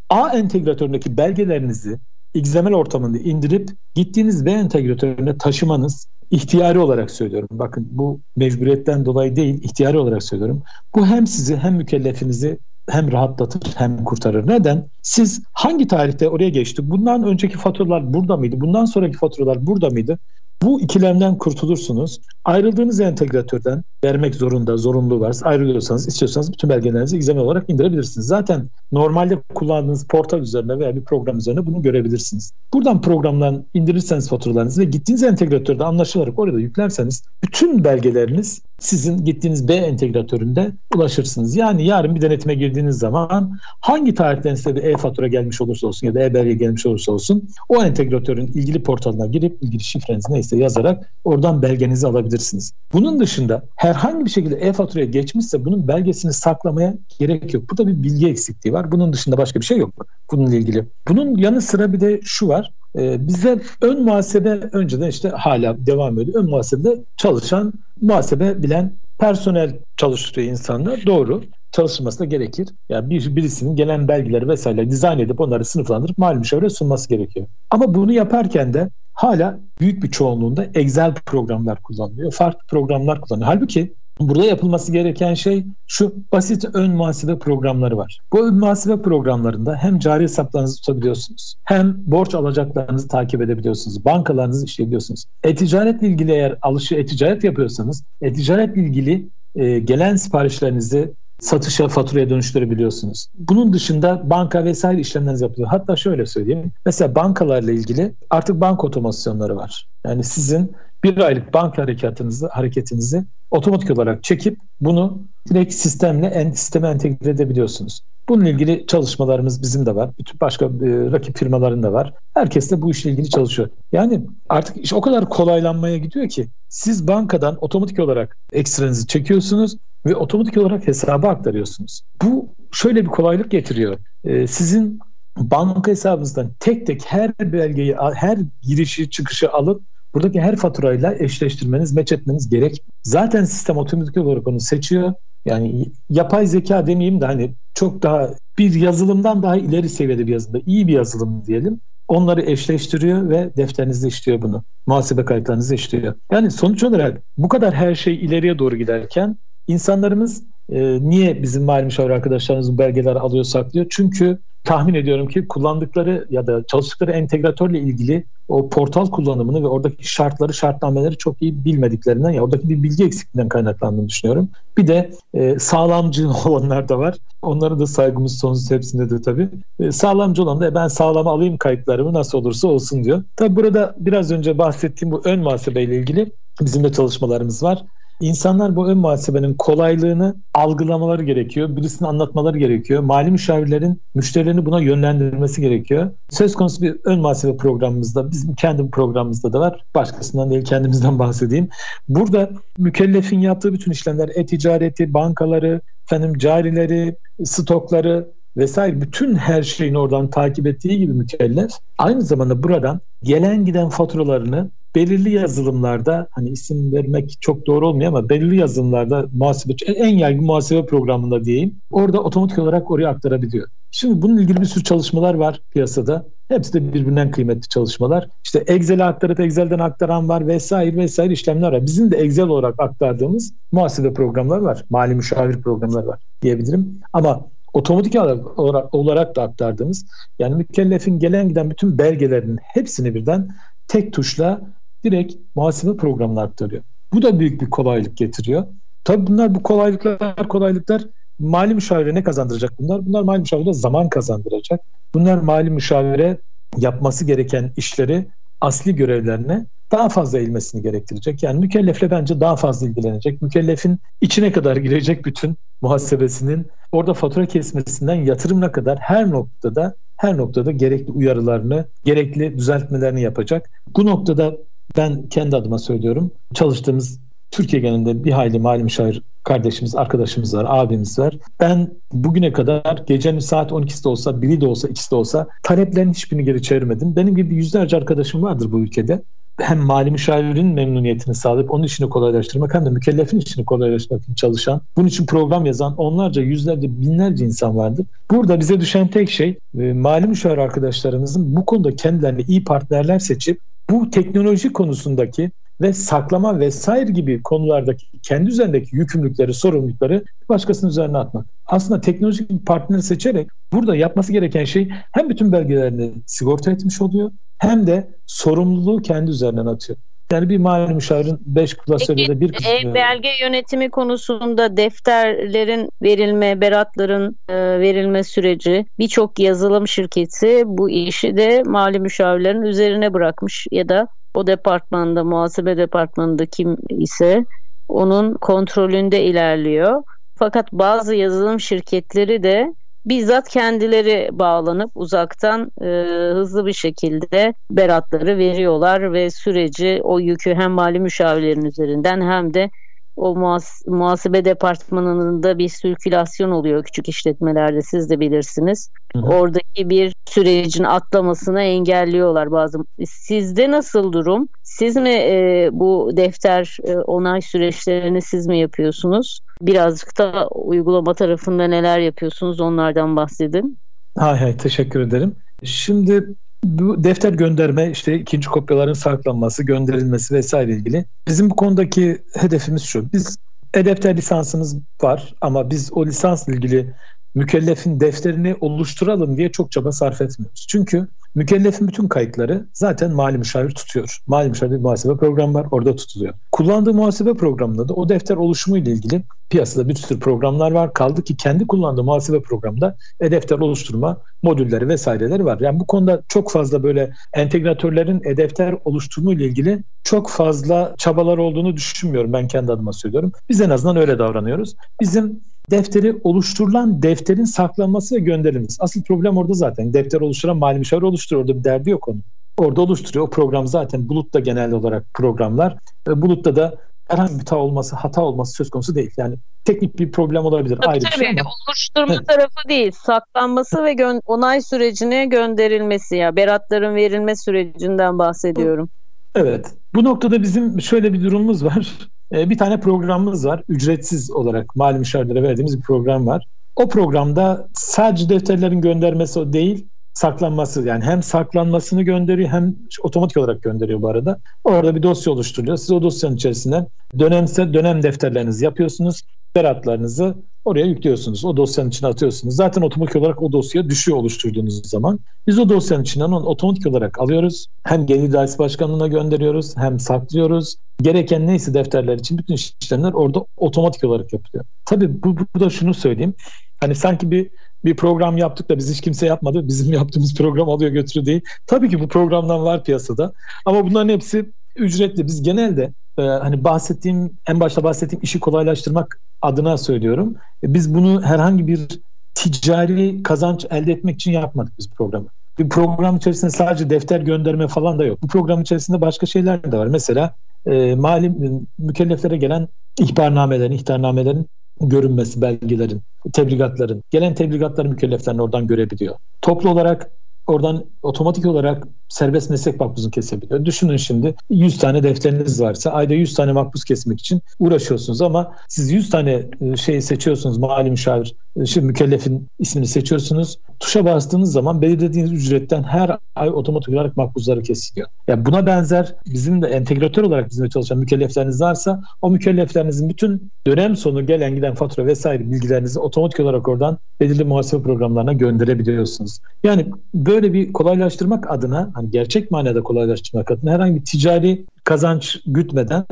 [0.09, 1.99] A entegratöründeki belgelerinizi
[2.33, 7.49] XML ortamında indirip gittiğiniz B entegratörüne taşımanız ihtiyari olarak söylüyorum.
[7.51, 10.63] Bakın bu mecburiyetten dolayı değil, ihtiyari olarak söylüyorum.
[10.95, 14.47] Bu hem sizi hem mükellefinizi hem rahatlatır hem kurtarır.
[14.47, 14.89] Neden?
[15.01, 16.89] Siz hangi tarihte oraya geçti?
[16.89, 18.61] Bundan önceki faturalar burada mıydı?
[18.61, 20.19] Bundan sonraki faturalar burada mıydı?
[20.61, 22.19] Bu ikilemden kurtulursunuz.
[22.45, 28.27] Ayrıldığınız entegratörden vermek zorunda, zorunluluğu varsa ayrılıyorsanız istiyorsanız bütün belgelerinizi gizemli olarak indirebilirsiniz.
[28.27, 32.51] Zaten normalde kullandığınız portal üzerine veya bir program üzerine bunu görebilirsiniz.
[32.73, 39.73] Buradan programdan indirirseniz faturalarınızı ve gittiğiniz entegratörde anlaşılarak orada yüklerseniz bütün belgeleriniz sizin gittiğiniz B
[39.73, 41.55] entegratöründe ulaşırsınız.
[41.55, 46.15] Yani yarın bir denetime girdiğiniz zaman hangi tarihten size bir e-fatura gelmiş olursa olsun ya
[46.15, 51.61] da e-belge gelmiş olursa olsun o entegratörün ilgili portalına girip ilgili şifrenizi neyse yazarak oradan
[51.61, 52.73] belgenizi alabilirsiniz.
[52.93, 57.69] Bunun dışında herhangi bir şekilde e-faturaya geçmişse bunun belgesini saklamaya gerek yok.
[57.71, 58.91] Burada bir bilgi eksikliği var.
[58.91, 59.93] Bunun dışında başka bir şey yok
[60.31, 60.85] bununla ilgili.
[61.07, 62.71] Bunun yanı sıra bir de şu var.
[62.97, 66.43] Ee, bize ön muhasebe önceden işte hala devam ediyor.
[66.43, 71.05] Ön muhasebede çalışan muhasebe bilen personel çalıştırıyor insanlar.
[71.05, 71.43] Doğru.
[71.71, 72.69] Çalışılması da gerekir.
[72.89, 77.47] Yani bir, birisinin gelen belgeleri vesaire dizayn edip onları sınıflandırıp mali müşavire sunması gerekiyor.
[77.69, 82.31] Ama bunu yaparken de hala büyük bir çoğunluğunda Excel programlar kullanılıyor.
[82.31, 83.53] Farklı programlar kullanılıyor.
[83.53, 88.19] Halbuki Burada yapılması gereken şey şu basit ön muhasebe programları var.
[88.33, 94.05] Bu ön muhasebe programlarında hem cari hesaplarınızı tutabiliyorsunuz hem borç alacaklarınızı takip edebiliyorsunuz.
[94.05, 95.25] Bankalarınızı işleyebiliyorsunuz.
[95.43, 103.27] E-ticaretle ilgili eğer alışı e-ticaret yapıyorsanız e-ticaretle ilgili e, gelen siparişlerinizi satışa, faturaya dönüştürebiliyorsunuz.
[103.33, 105.69] Bunun dışında banka vesaire işlemleriniz yapılıyor.
[105.69, 106.71] Hatta şöyle söyleyeyim.
[106.85, 109.87] Mesela bankalarla ilgili artık banka otomasyonları var.
[110.05, 116.87] Yani sizin bir aylık banka harekatınızı, hareketinizi otomatik olarak çekip bunu direkt sistemle en, sisteme
[116.87, 118.01] entegre edebiliyorsunuz.
[118.29, 120.09] Bununla ilgili çalışmalarımız bizim de var.
[120.19, 120.69] Bütün başka e,
[121.11, 122.13] rakip firmaların da var.
[122.33, 123.69] Herkes de bu işle ilgili çalışıyor.
[123.91, 130.15] Yani artık iş o kadar kolaylanmaya gidiyor ki siz bankadan otomatik olarak ekstranızı çekiyorsunuz ve
[130.15, 132.01] otomatik olarak hesaba aktarıyorsunuz.
[132.23, 133.97] Bu şöyle bir kolaylık getiriyor.
[134.23, 134.99] E, sizin
[135.37, 139.81] banka hesabınızdan tek tek her belgeyi, her girişi çıkışı alıp
[140.13, 142.83] buradaki her faturayla eşleştirmeniz, meç etmeniz gerek.
[143.03, 145.13] Zaten sistem otomatik olarak onu seçiyor.
[145.45, 150.63] Yani yapay zeka demeyeyim de hani çok daha bir yazılımdan daha ileri seviyede bir yazılımda,
[150.65, 151.81] iyi bir yazılım diyelim.
[152.07, 154.63] Onları eşleştiriyor ve defterinizde işliyor bunu.
[154.87, 156.15] Muhasebe kayıtlarınızda işliyor.
[156.31, 161.85] Yani sonuç olarak bu kadar her şey ileriye doğru giderken insanlarımız e, niye bizim mali
[161.85, 163.85] müşavir arkadaşlarımız bu belgeleri alıyor saklıyor?
[163.89, 170.11] Çünkü tahmin ediyorum ki kullandıkları ya da çalıştıkları entegratörle ilgili o portal kullanımını ve oradaki
[170.11, 174.49] şartları, şartnameleri çok iyi bilmediklerinden ya oradaki bir bilgi eksikliğinden kaynaklandığını düşünüyorum.
[174.77, 177.17] Bir de e, sağlamcı olanlar da var.
[177.41, 179.49] Onlara da saygımız sonsuz hepsinde de tabii.
[179.79, 183.23] E, sağlamcı olan da e, ben sağlam alayım kayıtlarımı nasıl olursa olsun diyor.
[183.35, 187.85] Tabii burada biraz önce bahsettiğim bu ön muhasebeyle ilgili bizim de çalışmalarımız var.
[188.21, 191.75] İnsanlar bu ön muhasebenin kolaylığını algılamaları gerekiyor.
[191.75, 193.03] Birisine anlatmaları gerekiyor.
[193.03, 196.11] Mali müşavirlerin müşterilerini buna yönlendirmesi gerekiyor.
[196.29, 199.83] Söz konusu bir ön muhasebe programımızda, bizim kendi programımızda da var.
[199.95, 201.69] Başkasından değil kendimizden bahsedeyim.
[202.09, 210.29] Burada mükellefin yaptığı bütün işlemler, e-ticareti, bankaları, efendim carileri, stokları vesaire bütün her şeyini oradan
[210.29, 217.37] takip ettiği gibi mükellef aynı zamanda buradan gelen giden faturalarını belirli yazılımlarda hani isim vermek
[217.41, 222.91] çok doğru olmuyor ama belirli yazılımlarda muhasebe en yaygın muhasebe programında diyeyim orada otomatik olarak
[222.91, 223.67] oraya aktarabiliyor.
[223.91, 226.25] Şimdi bunun ilgili bir sürü çalışmalar var piyasada.
[226.47, 228.27] Hepsi de birbirinden kıymetli çalışmalar.
[228.45, 231.85] İşte Excel'e aktarıp Excel'den aktaran var vesaire vesaire işlemler var.
[231.85, 234.85] Bizim de Excel olarak aktardığımız muhasebe programlar var.
[234.89, 236.99] Mali müşavir programlar var diyebilirim.
[237.13, 240.05] Ama otomatik olarak, olarak da aktardığımız
[240.39, 243.49] yani mükellefin gelen giden bütün belgelerinin hepsini birden
[243.87, 244.61] tek tuşla
[245.03, 246.83] direkt muhasebe programına aktarıyor.
[247.13, 248.65] Bu da büyük bir kolaylık getiriyor.
[249.03, 251.03] Tabii bunlar bu kolaylıklar kolaylıklar
[251.39, 253.05] mali müşavire ne kazandıracak bunlar?
[253.05, 254.81] Bunlar mali müşavire zaman kazandıracak.
[255.13, 256.37] Bunlar mali müşavire
[256.77, 258.27] yapması gereken işleri
[258.61, 261.43] asli görevlerine daha fazla eğilmesini gerektirecek.
[261.43, 263.41] Yani mükellefle bence daha fazla ilgilenecek.
[263.41, 270.71] Mükellefin içine kadar girecek bütün muhasebesinin orada fatura kesmesinden yatırımına kadar her noktada her noktada
[270.71, 273.69] gerekli uyarılarını, gerekli düzeltmelerini yapacak.
[273.97, 274.57] Bu noktada
[274.97, 276.31] ben kendi adıma söylüyorum.
[276.53, 277.19] Çalıştığımız
[277.51, 281.37] Türkiye genelinde bir hayli mali müşavir kardeşimiz, arkadaşımız var, abimiz var.
[281.59, 286.13] Ben bugüne kadar gecenin saat 12'si de olsa, biri de olsa, ikisi de olsa taleplerin
[286.13, 287.15] hiçbirini geri çevirmedim.
[287.15, 289.23] Benim gibi yüzlerce arkadaşım vardır bu ülkede.
[289.59, 294.81] Hem mali müşavirin memnuniyetini sağlayıp onun işini kolaylaştırmak hem de mükellefin işini kolaylaştırmak için çalışan,
[294.97, 298.05] bunun için program yazan onlarca, yüzlerce, binlerce insan vardır.
[298.31, 303.59] Burada bize düşen tek şey e, mali müşavir arkadaşlarımızın bu konuda kendilerine iyi partnerler seçip
[303.89, 311.47] bu teknoloji konusundaki ve saklama vesaire gibi konulardaki kendi üzerindeki yükümlülükleri, sorumlulukları başkasının üzerine atmak.
[311.65, 317.31] Aslında teknolojik bir partneri seçerek burada yapması gereken şey hem bütün belgelerini sigorta etmiş oluyor
[317.57, 319.99] hem de sorumluluğu kendi üzerinden atıyor.
[320.31, 322.71] Yani bir mali müşavirin 5 klasörde de bir kısmı.
[322.71, 331.37] E, belge yönetimi konusunda defterlerin verilme, beratların e, verilme süreci birçok yazılım şirketi bu işi
[331.37, 337.45] de mali müşavirlerin üzerine bırakmış ya da o departmanda, muhasebe departmanında kim ise
[337.87, 340.03] onun kontrolünde ilerliyor.
[340.35, 342.73] Fakat bazı yazılım şirketleri de
[343.05, 345.85] bizzat kendileri bağlanıp uzaktan e,
[346.33, 352.69] hızlı bir şekilde beratları veriyorlar ve süreci o yükü hem mali müşavirlerin üzerinden hem de
[353.15, 358.89] o muhas muhasebe departmanında bir sirkülasyon oluyor küçük işletmelerde siz de bilirsiniz.
[359.15, 359.25] Hı hı.
[359.25, 362.77] Oradaki bir sürecin atlamasını engelliyorlar bazı.
[363.05, 364.47] Sizde nasıl durum?
[364.63, 369.39] Siz mi e, bu defter e, onay süreçlerini siz mi yapıyorsunuz?
[369.61, 373.77] Birazcık da uygulama tarafında neler yapıyorsunuz onlardan bahsedin.
[374.17, 375.35] Hay hay teşekkür ederim.
[375.63, 376.27] Şimdi
[376.63, 381.05] bu defter gönderme işte ikinci kopyaların saklanması, gönderilmesi vesaire ilgili.
[381.27, 383.13] Bizim bu konudaki hedefimiz şu.
[383.13, 383.37] Biz
[383.73, 386.93] e-defter lisansımız var ama biz o lisansla ilgili
[387.39, 390.65] mükellefin defterini oluşturalım diye çok çaba sarf etmiyoruz.
[390.69, 394.17] Çünkü Mükellefin bütün kayıtları zaten mali müşavir tutuyor.
[394.27, 396.33] Mali müşavir bir muhasebe programı var orada tutuluyor.
[396.51, 400.93] Kullandığı muhasebe programında da o defter oluşumu ile ilgili piyasada bir sürü programlar var.
[400.93, 405.59] Kaldı ki kendi kullandığı muhasebe programında e-defter oluşturma modülleri vesaireleri var.
[405.59, 411.75] Yani bu konuda çok fazla böyle entegratörlerin e-defter oluşturma ile ilgili çok fazla çabalar olduğunu
[411.75, 412.33] düşünmüyorum.
[412.33, 413.31] Ben kendi adıma söylüyorum.
[413.49, 414.75] Biz en azından öyle davranıyoruz.
[415.01, 418.75] Bizim defteri oluşturulan defterin saklanması ve gönderilmesi.
[418.79, 419.93] Asıl problem orada zaten.
[419.93, 421.45] Defter oluşturan mali müşavir oluşturuyor.
[421.45, 422.23] Orada bir derdi yok onun.
[422.57, 423.27] Orada oluşturuyor.
[423.27, 425.77] O program zaten bulutta genel olarak programlar.
[426.07, 426.77] Bulutta da
[427.07, 429.11] herhangi bir hata olması, hata olması söz konusu değil.
[429.17, 430.77] Yani teknik bir problem olabilir.
[430.77, 431.21] Tabii ayrı tabii.
[431.21, 431.49] bir şey ama.
[431.67, 432.27] Oluşturma evet.
[432.27, 432.91] tarafı değil.
[432.91, 436.35] Saklanması ve gö- onay sürecine gönderilmesi ya.
[436.35, 438.89] Beratların verilme sürecinden bahsediyorum.
[439.35, 439.73] Evet.
[439.95, 441.97] Bu noktada bizim şöyle bir durumumuz var.
[442.33, 443.63] Ee, bir tane programımız var.
[443.67, 446.45] Ücretsiz olarak mali müşavirlere verdiğimiz bir program var.
[446.75, 454.01] O programda sadece defterlerin göndermesi değil, saklanması yani hem saklanmasını gönderiyor hem otomatik olarak gönderiyor
[454.01, 454.39] bu arada.
[454.63, 455.77] Orada bir dosya oluşturuyor.
[455.77, 456.87] Siz o dosyanın içerisinde
[457.19, 459.21] dönemse dönem defterlerinizi yapıyorsunuz.
[459.55, 461.45] Beratlarınızı oraya yüklüyorsunuz.
[461.45, 462.55] O dosyanın içine atıyorsunuz.
[462.55, 465.19] Zaten otomatik olarak o dosya düşüyor oluşturduğunuz zaman.
[465.47, 467.67] Biz o dosyanın içinden onu otomatik olarak alıyoruz.
[467.83, 470.75] Hem Gelir Dairesi Başkanlığı'na gönderiyoruz hem saklıyoruz.
[471.01, 474.65] Gereken neyse defterler için bütün işlemler orada otomatik olarak yapılıyor.
[474.85, 476.33] Tabii bu, bu da şunu söyleyeyim.
[476.79, 477.49] Hani sanki bir
[477.85, 479.67] bir program yaptık da biz hiç kimse yapmadı.
[479.67, 481.41] Bizim yaptığımız program alıyor götürüyor değil.
[481.67, 483.33] Tabii ki bu programdan var piyasada.
[483.65, 485.27] Ama bunların hepsi ücretli.
[485.27, 490.35] Biz genelde e, hani bahsettiğim en başta bahsettiğim işi kolaylaştırmak adına söylüyorum.
[490.63, 491.87] E, biz bunu herhangi bir
[492.35, 495.27] ticari kazanç elde etmek için yapmadık biz programı.
[495.59, 498.21] Bir program içerisinde sadece defter gönderme falan da yok.
[498.23, 499.87] Bu program içerisinde başka şeyler de var.
[499.87, 501.31] Mesela e, mali
[501.77, 502.67] mükelleflere gelen
[502.99, 504.47] ihbarnamelerin, ihtarnamelerin
[504.81, 506.01] görünmesi belgelerin,
[506.33, 509.15] tebligatların, gelen tebligatları mükelleflerin oradan görebiliyor.
[509.41, 510.11] Toplu olarak
[510.49, 513.65] oradan otomatik olarak serbest meslek makbuzunu kesebiliyor.
[513.65, 518.91] Düşünün şimdi 100 tane defteriniz varsa ayda 100 tane makbuz kesmek için uğraşıyorsunuz ama siz
[518.91, 523.57] 100 tane şey seçiyorsunuz mali müşavir, e, şimdi mükellefin ismini seçiyorsunuz.
[523.79, 528.07] Tuşa bastığınız zaman belirlediğiniz ücretten her ay otomatik olarak makbuzları kesiliyor.
[528.27, 533.95] Yani buna benzer bizim de entegratör olarak bizimle çalışan mükellefleriniz varsa o mükelleflerinizin bütün dönem
[533.95, 539.39] sonu gelen giden fatura vesaire bilgilerinizi otomatik olarak oradan belirli muhasebe programlarına gönderebiliyorsunuz.
[539.63, 546.05] Yani böyle bir kolaylaştırmak adına hani gerçek manada kolaylaştırmak adına herhangi bir ticari kazanç gütmeden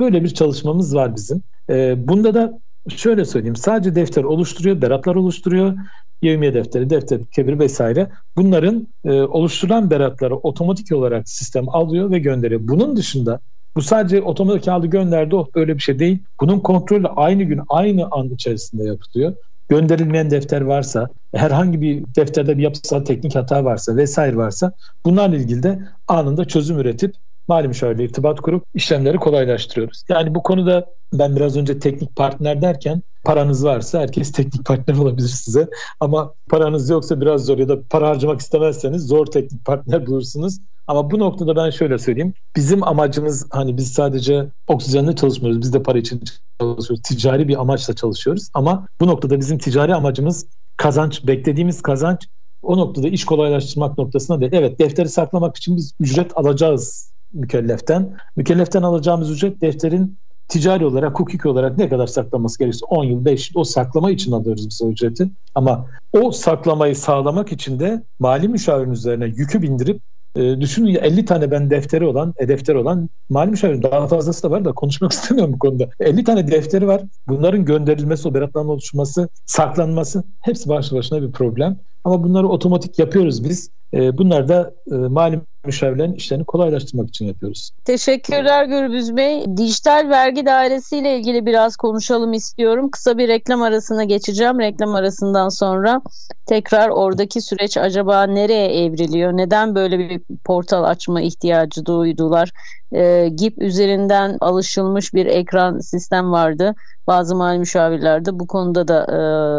[0.00, 1.42] böyle bir çalışmamız var bizim.
[1.70, 5.74] E, bunda da şöyle söyleyeyim sadece defter oluşturuyor, beratlar oluşturuyor.
[6.22, 12.60] Yevmiye defteri, defter kebir vesaire bunların e, oluşturulan beratları otomatik olarak sistem alıyor ve gönderiyor.
[12.64, 13.40] Bunun dışında
[13.76, 16.18] bu sadece otomatik aldı gönderdi oh öyle bir şey değil.
[16.40, 19.34] Bunun kontrolü aynı gün aynı an içerisinde yapılıyor
[19.68, 24.72] gönderilmeyen defter varsa, herhangi bir defterde bir yapısal teknik hata varsa vesaire varsa
[25.06, 27.14] bunlarla ilgili de anında çözüm üretip
[27.48, 30.02] mali müşavirle irtibat kurup işlemleri kolaylaştırıyoruz.
[30.08, 35.28] Yani bu konuda ben biraz önce teknik partner derken paranız varsa herkes teknik partner olabilir
[35.28, 35.68] size.
[36.00, 40.58] Ama paranız yoksa biraz zor ya da para harcamak istemezseniz zor teknik partner bulursunuz.
[40.86, 42.34] Ama bu noktada ben şöyle söyleyeyim.
[42.56, 45.60] Bizim amacımız hani biz sadece oksijenle çalışmıyoruz.
[45.60, 46.22] Biz de para için
[46.60, 47.02] çalışıyoruz.
[47.02, 48.48] Ticari bir amaçla çalışıyoruz.
[48.54, 52.28] Ama bu noktada bizim ticari amacımız kazanç, beklediğimiz kazanç
[52.62, 54.52] o noktada iş kolaylaştırmak noktasına değil.
[54.54, 58.16] Evet defteri saklamak için biz ücret alacağız mükelleften.
[58.36, 60.18] Mükelleften alacağımız ücret defterin
[60.48, 64.32] ticari olarak, hukuki olarak ne kadar saklaması gerekirse 10 yıl, 5 yıl o saklama için
[64.32, 65.30] alıyoruz biz o ücreti.
[65.54, 70.02] Ama o saklamayı sağlamak için de mali müşavirin üzerine yükü bindirip
[70.36, 74.42] E, düşünün ya 50 tane ben defteri olan, e, defteri olan mali müşavirim daha fazlası
[74.42, 75.88] da var da konuşmak istemiyorum bu konuda.
[76.00, 77.02] 50 tane defteri var.
[77.28, 81.78] Bunların gönderilmesi, o beratların oluşması, saklanması hepsi başlı başına bir problem.
[82.04, 83.70] Ama bunları otomatik yapıyoruz biz.
[83.94, 87.70] E, bunlar da e, mali müşavirlerin işlerini kolaylaştırmak için yapıyoruz.
[87.84, 89.44] Teşekkürler Gürbüz Bey.
[89.56, 92.90] Dijital vergi dairesi ile ilgili biraz konuşalım istiyorum.
[92.90, 94.60] Kısa bir reklam arasına geçeceğim.
[94.60, 96.02] Reklam arasından sonra
[96.46, 99.32] tekrar oradaki süreç acaba nereye evriliyor?
[99.32, 102.50] Neden böyle bir portal açma ihtiyacı duydular?
[102.92, 106.74] E, GIP üzerinden alışılmış bir ekran sistem vardı.
[107.06, 109.18] Bazı mali müşavirlerde bu konuda da e,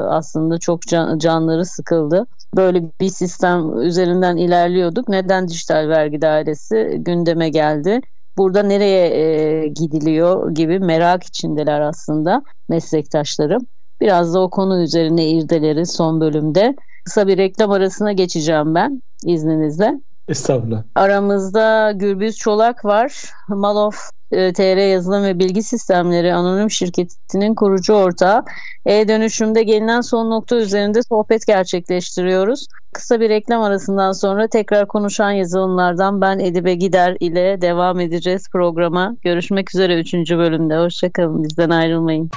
[0.09, 2.25] aslında çok can, canları sıkıldı.
[2.55, 5.09] Böyle bir sistem üzerinden ilerliyorduk.
[5.09, 8.01] Neden dijital vergi dairesi gündeme geldi?
[8.37, 13.61] Burada nereye e, gidiliyor gibi merak içindeler aslında meslektaşlarım.
[14.01, 16.75] Biraz da o konu üzerine irdeleri son bölümde.
[17.05, 19.99] Kısa bir reklam arasına geçeceğim ben izninizle.
[20.27, 20.83] Estağfurullah.
[20.95, 23.31] Aramızda Gürbüz Çolak var.
[23.47, 23.95] Malof
[24.31, 28.43] e, TR Yazılım ve Bilgi Sistemleri Anonim Şirketi'nin kurucu ortağı.
[28.85, 32.67] E-dönüşümde gelinen son nokta üzerinde sohbet gerçekleştiriyoruz.
[32.93, 39.15] Kısa bir reklam arasından sonra tekrar konuşan yazılımlardan ben Edibe Gider ile devam edeceğiz programa.
[39.21, 40.13] Görüşmek üzere 3.
[40.13, 40.77] bölümde.
[40.77, 42.29] Hoşçakalın bizden ayrılmayın.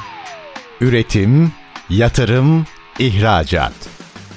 [0.80, 1.52] Üretim,
[1.90, 2.64] yatırım,
[2.98, 3.72] ihracat.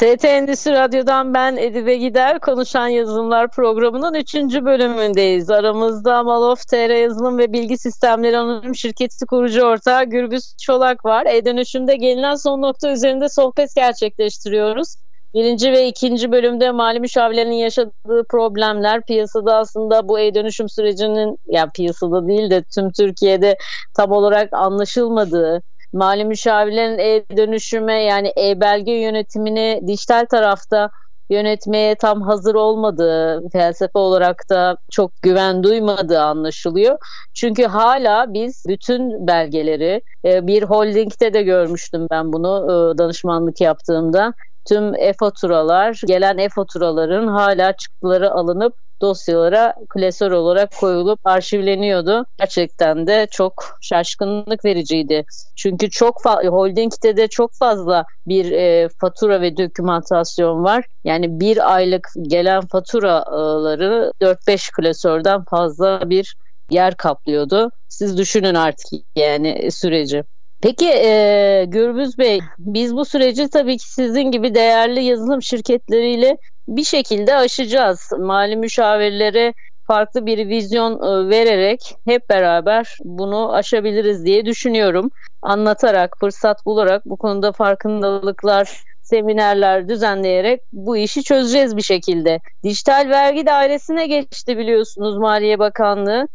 [0.00, 2.40] ST Endüstri Radyo'dan ben Edibe Gider.
[2.40, 4.34] Konuşan Yazılımlar programının 3.
[4.34, 5.50] bölümündeyiz.
[5.50, 11.26] Aramızda Malof TR Yazılım ve Bilgi Sistemleri Anonim Şirketi kurucu ortağı Gürbüz Çolak var.
[11.26, 14.96] E-dönüşümde gelinen son nokta üzerinde sohbet gerçekleştiriyoruz.
[15.34, 22.28] Birinci ve ikinci bölümde mali müşavirlerin yaşadığı problemler piyasada aslında bu e-dönüşüm sürecinin ya piyasada
[22.28, 23.56] değil de tüm Türkiye'de
[23.96, 30.90] tam olarak anlaşılmadığı, mali müşavirlerin e-dönüşüme yani e-belge yönetimini dijital tarafta
[31.30, 36.98] yönetmeye tam hazır olmadığı, felsefe olarak da çok güven duymadığı anlaşılıyor.
[37.34, 44.32] Çünkü hala biz bütün belgeleri e, bir holdingde de görmüştüm ben bunu e, danışmanlık yaptığımda
[44.68, 52.26] tüm e-faturalar, gelen e-faturaların hala çıktıları alınıp dosyalara klasör olarak koyulup arşivleniyordu.
[52.38, 55.24] Gerçekten de çok şaşkınlık vericiydi.
[55.56, 60.84] Çünkü çok holdingde de çok fazla bir e, fatura ve dokümantasyon var.
[61.04, 66.36] Yani bir aylık gelen faturaları 4-5 klasörden fazla bir
[66.70, 67.70] yer kaplıyordu.
[67.88, 68.86] Siz düşünün artık
[69.16, 70.24] yani süreci.
[70.62, 76.36] Peki e, Gürbüz Bey, biz bu süreci tabii ki sizin gibi değerli yazılım şirketleriyle
[76.70, 78.12] bir şekilde aşacağız.
[78.18, 79.54] Mali müşavirlere
[79.86, 85.10] farklı bir vizyon e, vererek hep beraber bunu aşabiliriz diye düşünüyorum.
[85.42, 92.40] Anlatarak, fırsat bularak bu konuda farkındalıklar, seminerler düzenleyerek bu işi çözeceğiz bir şekilde.
[92.64, 96.28] Dijital vergi dairesine geçti biliyorsunuz Maliye Bakanlığı.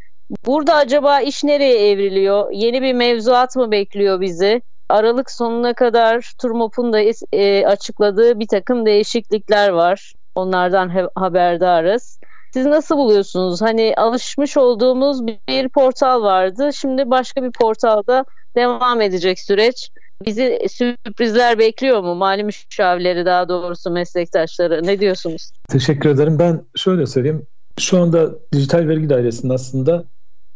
[0.46, 2.52] Burada acaba iş nereye evriliyor?
[2.52, 4.62] Yeni bir mevzuat mı bekliyor bizi?
[4.90, 7.00] Aralık sonuna kadar Turmop'un da
[7.34, 10.14] e, açıkladığı bir takım değişiklikler var.
[10.36, 12.20] Onlardan haberdarız.
[12.54, 13.62] Siz nasıl buluyorsunuz?
[13.62, 16.70] Hani alışmış olduğumuz bir portal vardı.
[16.74, 19.90] Şimdi başka bir portalda devam edecek süreç.
[20.26, 22.16] Bizi sürprizler bekliyor mu?
[22.16, 24.88] Mali müşavirleri daha doğrusu meslektaşları.
[24.88, 25.52] Ne diyorsunuz?
[25.70, 26.40] Teşekkür ederim.
[26.40, 27.48] Ben şöyle söyleyeyim.
[27.80, 30.06] Şu anda dijital vergi dairesinin aslında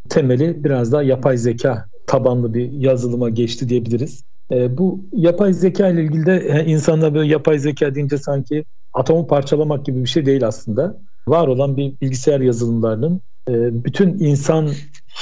[0.09, 4.23] temeli biraz daha yapay zeka tabanlı bir yazılıma geçti diyebiliriz.
[4.51, 9.27] E, bu yapay zeka ile ilgili de yani insanlar böyle yapay zeka deyince sanki atomu
[9.27, 10.97] parçalamak gibi bir şey değil aslında.
[11.27, 14.69] Var olan bir bilgisayar yazılımlarının e, bütün insan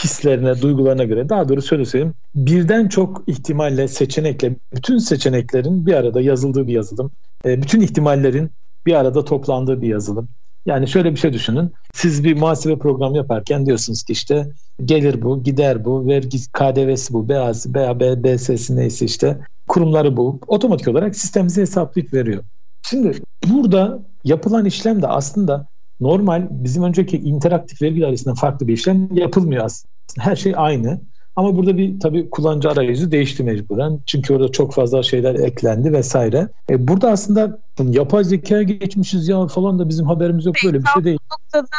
[0.04, 2.14] hislerine, duygularına göre daha doğru şöyle söyleyeyim.
[2.36, 7.12] Birden çok ihtimalle, seçenekle, bütün seçeneklerin bir arada yazıldığı bir yazılım.
[7.46, 8.52] E, bütün ihtimallerin
[8.86, 10.30] bir arada toplandığı bir yazılım.
[10.66, 11.74] Yani şöyle bir şey düşünün.
[11.94, 14.48] Siz bir muhasebe programı yaparken diyorsunuz ki işte
[14.86, 20.40] gelir bu, gider bu, vergi KDV'si bu, BA'sı, BA, BS'si neyse işte kurumları bu.
[20.48, 22.44] Otomatik olarak sistem size hesaplayıp veriyor.
[22.82, 25.68] Şimdi burada yapılan işlem de aslında
[26.00, 29.94] normal bizim önceki interaktif vergi dairesinden farklı bir işlem yapılmıyor aslında.
[30.20, 31.02] Her şey aynı.
[31.36, 34.00] Ama burada bir tabii kullanıcı arayüzü değişti mecburen.
[34.06, 36.48] Çünkü orada çok fazla şeyler eklendi vesaire.
[36.70, 41.04] E, burada aslında yapay zekaya geçmişiz ya falan da bizim haberimiz yok böyle bir şey
[41.04, 41.20] değil.
[41.32, 41.78] Bu noktada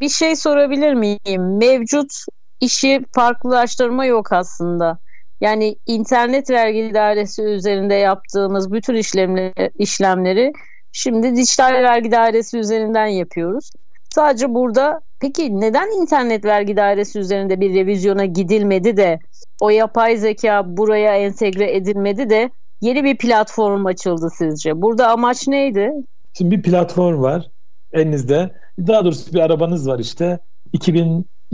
[0.00, 1.56] bir şey sorabilir miyim?
[1.58, 2.12] Mevcut
[2.60, 4.98] işi farklılaştırma yok aslında.
[5.40, 10.52] Yani internet vergi dairesi üzerinde yaptığımız bütün işlemleri, işlemleri
[10.92, 13.70] şimdi dijital vergi dairesi üzerinden yapıyoruz.
[14.14, 19.18] Sadece burada peki neden internet vergi dairesi üzerinde bir revizyona gidilmedi de
[19.60, 24.82] o yapay zeka buraya entegre edilmedi de yeni bir platform açıldı sizce?
[24.82, 25.90] Burada amaç neydi?
[26.38, 27.50] Şimdi bir platform var
[27.92, 28.50] elinizde.
[28.78, 30.38] Daha doğrusu bir arabanız var işte.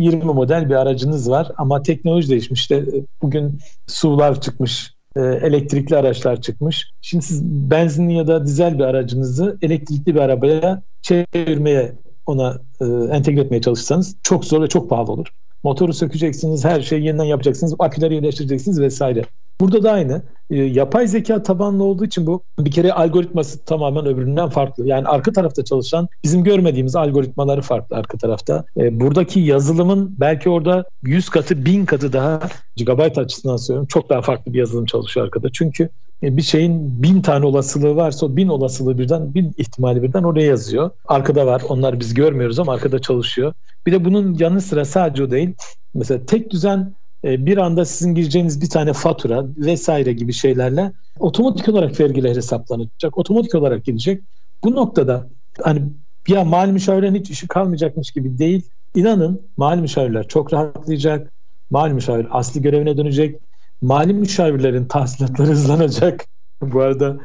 [0.00, 2.60] 2020 model bir aracınız var ama teknoloji değişmiş.
[2.60, 2.84] İşte
[3.22, 6.90] bugün SUV'lar çıkmış, e, elektrikli araçlar çıkmış.
[7.00, 11.92] Şimdi siz benzinli ya da dizel bir aracınızı elektrikli bir arabaya çevirmeye,
[12.26, 12.84] ona e,
[13.16, 15.26] entegre etmeye çalışsanız çok zor ve çok pahalı olur.
[15.64, 19.24] Motoru sökeceksiniz, her şeyi yeniden yapacaksınız, aküleri yerleştireceksiniz vesaire.
[19.60, 20.22] Burada da aynı.
[20.50, 24.86] E, yapay zeka tabanlı olduğu için bu bir kere algoritması tamamen öbüründen farklı.
[24.86, 28.64] Yani arka tarafta çalışan bizim görmediğimiz algoritmaları farklı arka tarafta.
[28.76, 32.40] E, buradaki yazılımın belki orada 100 katı 1000 katı daha
[32.76, 35.48] gigabyte açısından söylüyorum çok daha farklı bir yazılım çalışıyor arkada.
[35.52, 35.88] Çünkü
[36.22, 40.46] e, bir şeyin bin tane olasılığı varsa o bin olasılığı birden bin ihtimali birden oraya
[40.46, 40.90] yazıyor.
[41.06, 43.52] Arkada var onlar biz görmüyoruz ama arkada çalışıyor.
[43.86, 45.54] Bir de bunun yanı sıra sadece o değil.
[45.94, 46.94] Mesela tek düzen
[47.24, 53.18] bir anda sizin gireceğiniz bir tane fatura vesaire gibi şeylerle otomatik olarak vergiler hesaplanacak.
[53.18, 54.22] Otomatik olarak gidecek.
[54.64, 55.28] Bu noktada
[55.62, 55.82] hani
[56.28, 58.70] ya mali müşavirin hiç işi kalmayacakmış gibi değil.
[58.94, 61.32] İnanın mali müşavirler çok rahatlayacak.
[61.70, 63.40] Mali müşavir asli görevine dönecek.
[63.82, 66.26] Mali müşavirlerin tahsilatları hızlanacak.
[66.62, 67.16] Bu arada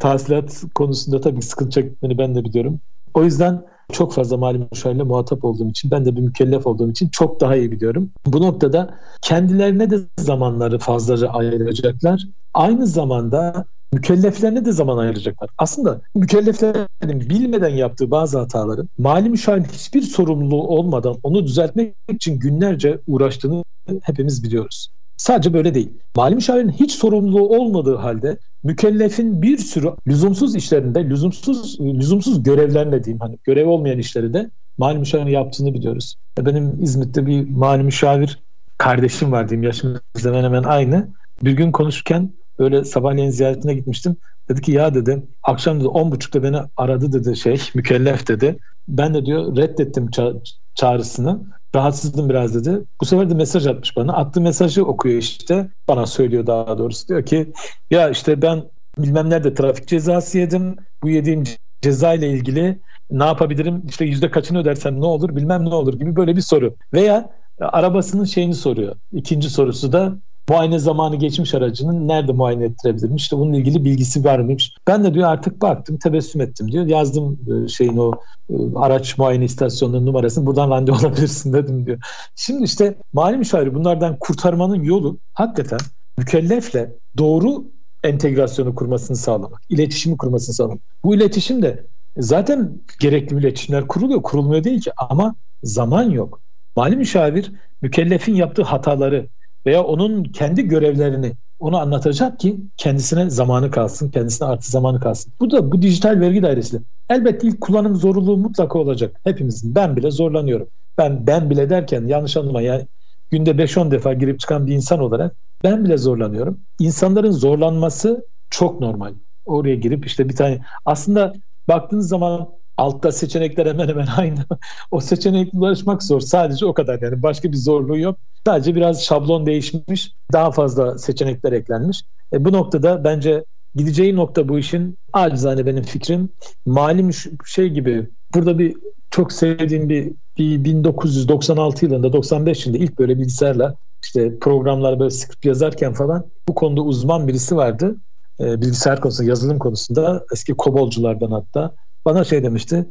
[0.00, 2.80] tahsilat konusunda tabii sıkıntı çekmeni ben de biliyorum.
[3.14, 7.08] O yüzden çok fazla mali müşavirle muhatap olduğum için, ben de bir mükellef olduğum için
[7.08, 8.10] çok daha iyi biliyorum.
[8.26, 12.26] Bu noktada kendilerine de zamanları fazlaca ayıracaklar.
[12.54, 15.50] Aynı zamanda mükelleflerine de zaman ayıracaklar.
[15.58, 23.00] Aslında mükelleflerin bilmeden yaptığı bazı hataların mali müşavirin hiçbir sorumluluğu olmadan onu düzeltmek için günlerce
[23.06, 23.64] uğraştığını
[24.02, 24.88] hepimiz biliyoruz.
[25.16, 25.90] Sadece böyle değil.
[26.16, 33.20] Mali müşavirin hiç sorumluluğu olmadığı halde mükellefin bir sürü lüzumsuz işlerinde, lüzumsuz lüzumsuz görevlerine diyeyim
[33.20, 36.14] hani görev olmayan işleri de mali müşavirin yaptığını biliyoruz.
[36.38, 38.42] Benim İzmit'te bir mali müşavir
[38.78, 41.08] kardeşim var diyeyim yaşımız hemen hemen aynı.
[41.42, 44.16] Bir gün konuşurken böyle sabahleyin ziyaretine gitmiştim.
[44.48, 48.58] Dedi ki ya dedi akşam dedi on buçukta beni aradı dedi şey mükellef dedi.
[48.88, 50.42] Ben de diyor reddettim ça-
[50.74, 51.42] çağrısını.
[51.74, 52.84] Rahatsızdım biraz dedi.
[53.00, 54.12] Bu sefer de mesaj atmış bana.
[54.12, 55.70] Attığı mesajı okuyor işte.
[55.88, 57.08] Bana söylüyor daha doğrusu.
[57.08, 57.52] Diyor ki
[57.90, 60.76] ya işte ben bilmem nerede trafik cezası yedim.
[61.02, 61.44] Bu yediğim
[61.82, 63.82] ceza ile ilgili ne yapabilirim?
[63.88, 66.76] İşte yüzde kaçını ödersem ne olur bilmem ne olur gibi böyle bir soru.
[66.92, 68.96] Veya arabasının şeyini soruyor.
[69.12, 70.16] İkinci sorusu da
[70.48, 73.16] muayene zamanı geçmiş aracının nerede muayene ettirebilirim?
[73.16, 74.74] İşte bununla ilgili bilgisi var mıymış?
[74.86, 76.86] Ben de diyor artık baktım tebessüm ettim diyor.
[76.86, 78.12] Yazdım e, şeyin o
[78.50, 81.98] e, araç muayene istasyonunun numarasını buradan randevu alabilirsin dedim diyor.
[82.36, 85.78] Şimdi işte mali müşaviri bunlardan kurtarmanın yolu hakikaten
[86.18, 87.64] mükellefle doğru
[88.04, 90.80] entegrasyonu kurmasını sağlamak, iletişimi kurmasını sağlamak.
[91.04, 91.86] Bu iletişim de
[92.16, 96.40] zaten gerekli iletişimler kuruluyor, kurulmuyor değil ki ama zaman yok.
[96.76, 99.28] Mali müşavir mükellefin yaptığı hataları,
[99.66, 105.32] veya onun kendi görevlerini onu anlatacak ki kendisine zamanı kalsın, kendisine artı zamanı kalsın.
[105.40, 106.80] Bu da bu dijital vergi dairesi.
[107.10, 109.20] Elbette ilk kullanım zorunluluğu mutlaka olacak.
[109.24, 109.74] Hepimizin.
[109.74, 110.68] Ben bile zorlanıyorum.
[110.98, 112.86] Ben ben bile derken yanlış anlama yani
[113.30, 116.60] günde 5-10 defa girip çıkan bir insan olarak ben bile zorlanıyorum.
[116.78, 119.14] İnsanların zorlanması çok normal.
[119.44, 121.32] Oraya girip işte bir tane aslında
[121.68, 124.44] baktığınız zaman altta seçenekler hemen hemen aynı.
[124.90, 126.20] o seçenekle ulaşmak zor.
[126.20, 128.18] Sadece o kadar yani başka bir zorluğu yok.
[128.46, 130.12] Sadece biraz şablon değişmiş.
[130.32, 132.02] Daha fazla seçenekler eklenmiş.
[132.32, 133.44] E, bu noktada bence
[133.74, 136.28] gideceği nokta bu işin acizane benim fikrim
[136.66, 137.10] mali
[137.46, 138.76] şey gibi burada bir
[139.10, 145.44] çok sevdiğim bir, bir 1996 yılında 95 yılında ilk böyle bilgisayarla işte programlar böyle script
[145.44, 147.96] yazarken falan bu konuda uzman birisi vardı.
[148.40, 151.74] E, bilgisayar konusunda yazılım konusunda eski kobolculardan hatta
[152.04, 152.86] bana şey demişti.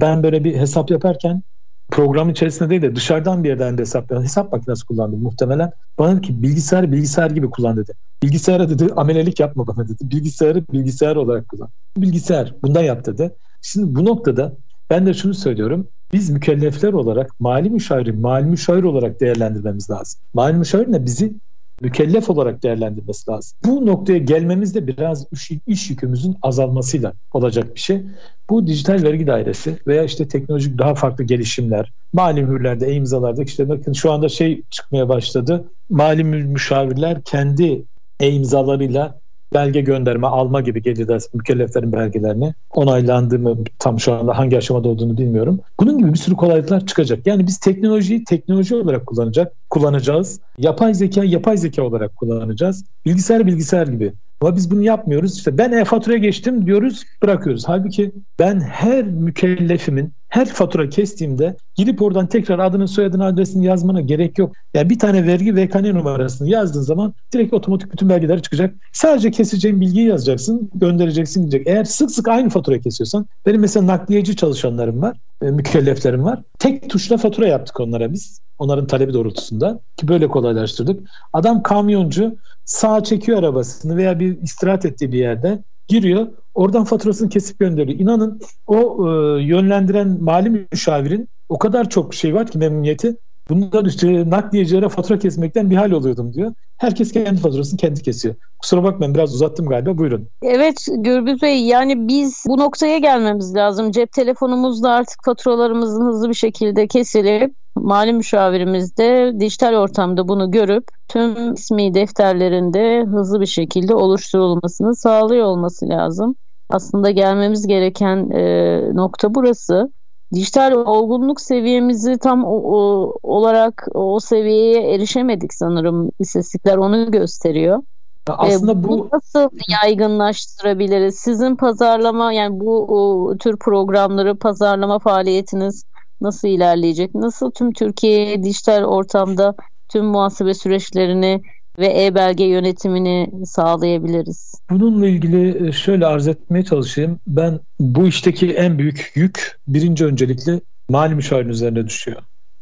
[0.00, 1.42] Ben böyle bir hesap yaparken
[1.90, 5.70] program içerisinde değil de dışarıdan bir yerden de hesap hesap makinesi kullandım muhtemelen.
[5.98, 7.92] Bana dedi ki bilgisayarı bilgisayar gibi kullan dedi.
[8.22, 9.98] Bilgisayara dedi amelelik yapma bana dedi.
[10.02, 11.68] Bilgisayarı bilgisayar olarak kullan.
[11.96, 13.34] Bilgisayar bundan yap dedi.
[13.62, 14.56] Şimdi bu noktada
[14.90, 15.88] ben de şunu söylüyorum.
[16.12, 20.20] Biz mükellefler olarak mali müşaviri mali müşavir olarak değerlendirmemiz lazım.
[20.34, 21.04] Mali müşavir ne?
[21.04, 21.34] Bizi
[21.80, 23.58] mükellef olarak değerlendirmesi lazım.
[23.64, 25.26] Bu noktaya gelmemiz de biraz
[25.66, 28.02] iş, yükümüzün azalmasıyla olacak bir şey.
[28.50, 33.92] Bu dijital vergi dairesi veya işte teknolojik daha farklı gelişimler, mali mühürlerde, e-imzalarda işte bakın
[33.92, 35.64] şu anda şey çıkmaya başladı.
[35.90, 37.84] Mali müşavirler kendi
[38.20, 39.20] e-imzalarıyla
[39.54, 45.18] belge gönderme, alma gibi gelir mükelleflerin belgelerini onaylandı mı tam şu anda hangi aşamada olduğunu
[45.18, 45.60] bilmiyorum.
[45.80, 47.26] Bunun gibi bir sürü kolaylıklar çıkacak.
[47.26, 50.40] Yani biz teknolojiyi teknoloji olarak kullanacak, kullanacağız.
[50.58, 52.84] Yapay zeka yapay zeka olarak kullanacağız.
[53.06, 54.12] Bilgisayar bilgisayar gibi.
[54.40, 55.36] Ama biz bunu yapmıyoruz.
[55.36, 57.68] İşte ben e-faturaya geçtim diyoruz, bırakıyoruz.
[57.68, 64.38] Halbuki ben her mükellefimin her fatura kestiğimde gidip oradan tekrar adını, soyadını, adresini yazmana gerek
[64.38, 64.54] yok.
[64.74, 68.74] Yani bir tane vergi VKN numarasını yazdığın zaman direkt otomatik bütün belgeler çıkacak.
[68.92, 71.66] Sadece keseceğin bilgiyi yazacaksın, göndereceksin diyecek.
[71.66, 76.42] Eğer sık sık aynı fatura kesiyorsan, benim mesela nakliyeci çalışanlarım var, e, mükelleflerim var.
[76.58, 78.40] Tek tuşla fatura yaptık onlara biz.
[78.58, 81.08] Onların talebi doğrultusunda ki böyle kolaylaştırdık.
[81.32, 82.36] Adam kamyoncu
[82.66, 86.28] sağa çekiyor arabasını veya bir istirahat ettiği bir yerde giriyor.
[86.54, 87.98] Oradan faturasını kesip gönderiyor.
[87.98, 93.16] İnanın o e, yönlendiren mali müşavirin o kadar çok şey var ki memnuniyeti.
[93.50, 96.52] Bunlar işte nakliyecilere fatura kesmekten bir hal oluyordum diyor.
[96.76, 98.34] Herkes kendi faturasını kendi kesiyor.
[98.58, 100.28] Kusura bakmayın biraz uzattım galiba buyurun.
[100.42, 103.90] Evet Gürbüz Bey yani biz bu noktaya gelmemiz lazım.
[103.90, 110.84] Cep telefonumuzda artık faturalarımızın hızlı bir şekilde kesilip mali müşavirimiz de dijital ortamda bunu görüp
[111.08, 116.34] tüm ismi defterlerinde hızlı bir şekilde oluşturulmasını sağlıyor olması lazım.
[116.70, 119.90] Aslında gelmemiz gereken e, nokta burası.
[120.34, 126.10] Dijital olgunluk seviyemizi tam o, o, olarak o seviyeye erişemedik sanırım.
[126.18, 127.82] İstatistikler onu gösteriyor.
[128.26, 128.88] Aslında e, bu...
[128.88, 131.14] bu nasıl yaygınlaştırabiliriz?
[131.14, 135.84] Sizin pazarlama yani bu o, tür programları pazarlama faaliyetiniz
[136.20, 137.14] nasıl ilerleyecek?
[137.14, 139.54] Nasıl tüm Türkiye dijital ortamda
[139.88, 141.42] tüm muhasebe süreçlerini
[141.78, 144.54] ve e-belge yönetimini sağlayabiliriz?
[144.70, 147.20] Bununla ilgili e, şöyle arz etmeye çalışayım.
[147.26, 152.16] Ben bu işteki en büyük yük birinci öncelikli mali müşavirin üzerine düşüyor.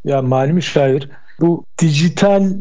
[0.04, 1.08] Ya yani mali müşavir
[1.40, 2.52] bu dijital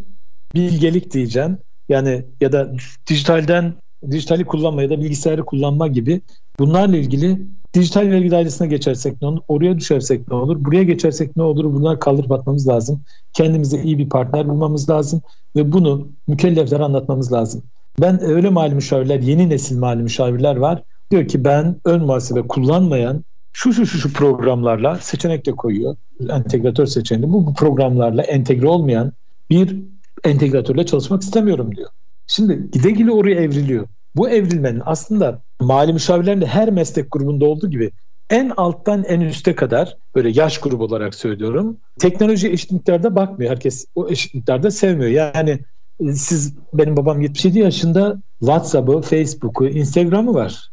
[0.55, 1.57] bilgelik diyeceğim.
[1.89, 2.73] Yani ya da
[3.07, 3.73] dijitalden
[4.11, 6.21] dijitali kullanma ya da bilgisayarı kullanma gibi
[6.59, 7.39] bunlarla ilgili
[7.73, 11.99] dijital vergi dairesine geçersek ne olur, oraya düşersek ne olur, buraya geçersek ne olur bunlar
[11.99, 13.01] kaldırıp atmamız lazım.
[13.33, 15.21] Kendimize iyi bir partner bulmamız lazım
[15.55, 17.63] ve bunu mükelleflere anlatmamız lazım.
[18.01, 20.83] Ben öyle mali müşavirler, yeni nesil mali müşavirler var.
[21.11, 25.95] Diyor ki ben ön muhasebe kullanmayan şu şu şu şu programlarla seçenek de koyuyor.
[26.29, 27.33] Entegratör seçeneği.
[27.33, 29.11] Bu, bu programlarla entegre olmayan
[29.49, 29.79] bir
[30.23, 31.89] entegratörle çalışmak istemiyorum diyor.
[32.27, 33.87] Şimdi gide gide oraya evriliyor.
[34.15, 37.91] Bu evrilmenin aslında mali müşavirlerin de her meslek grubunda olduğu gibi
[38.29, 41.77] en alttan en üste kadar böyle yaş grubu olarak söylüyorum.
[41.99, 43.51] Teknoloji eşit bakmıyor.
[43.51, 45.11] Herkes o eşit sevmiyor.
[45.11, 45.59] Yani
[45.99, 50.69] e, siz benim babam 77 yaşında WhatsApp'ı, Facebook'u, Instagram'ı var.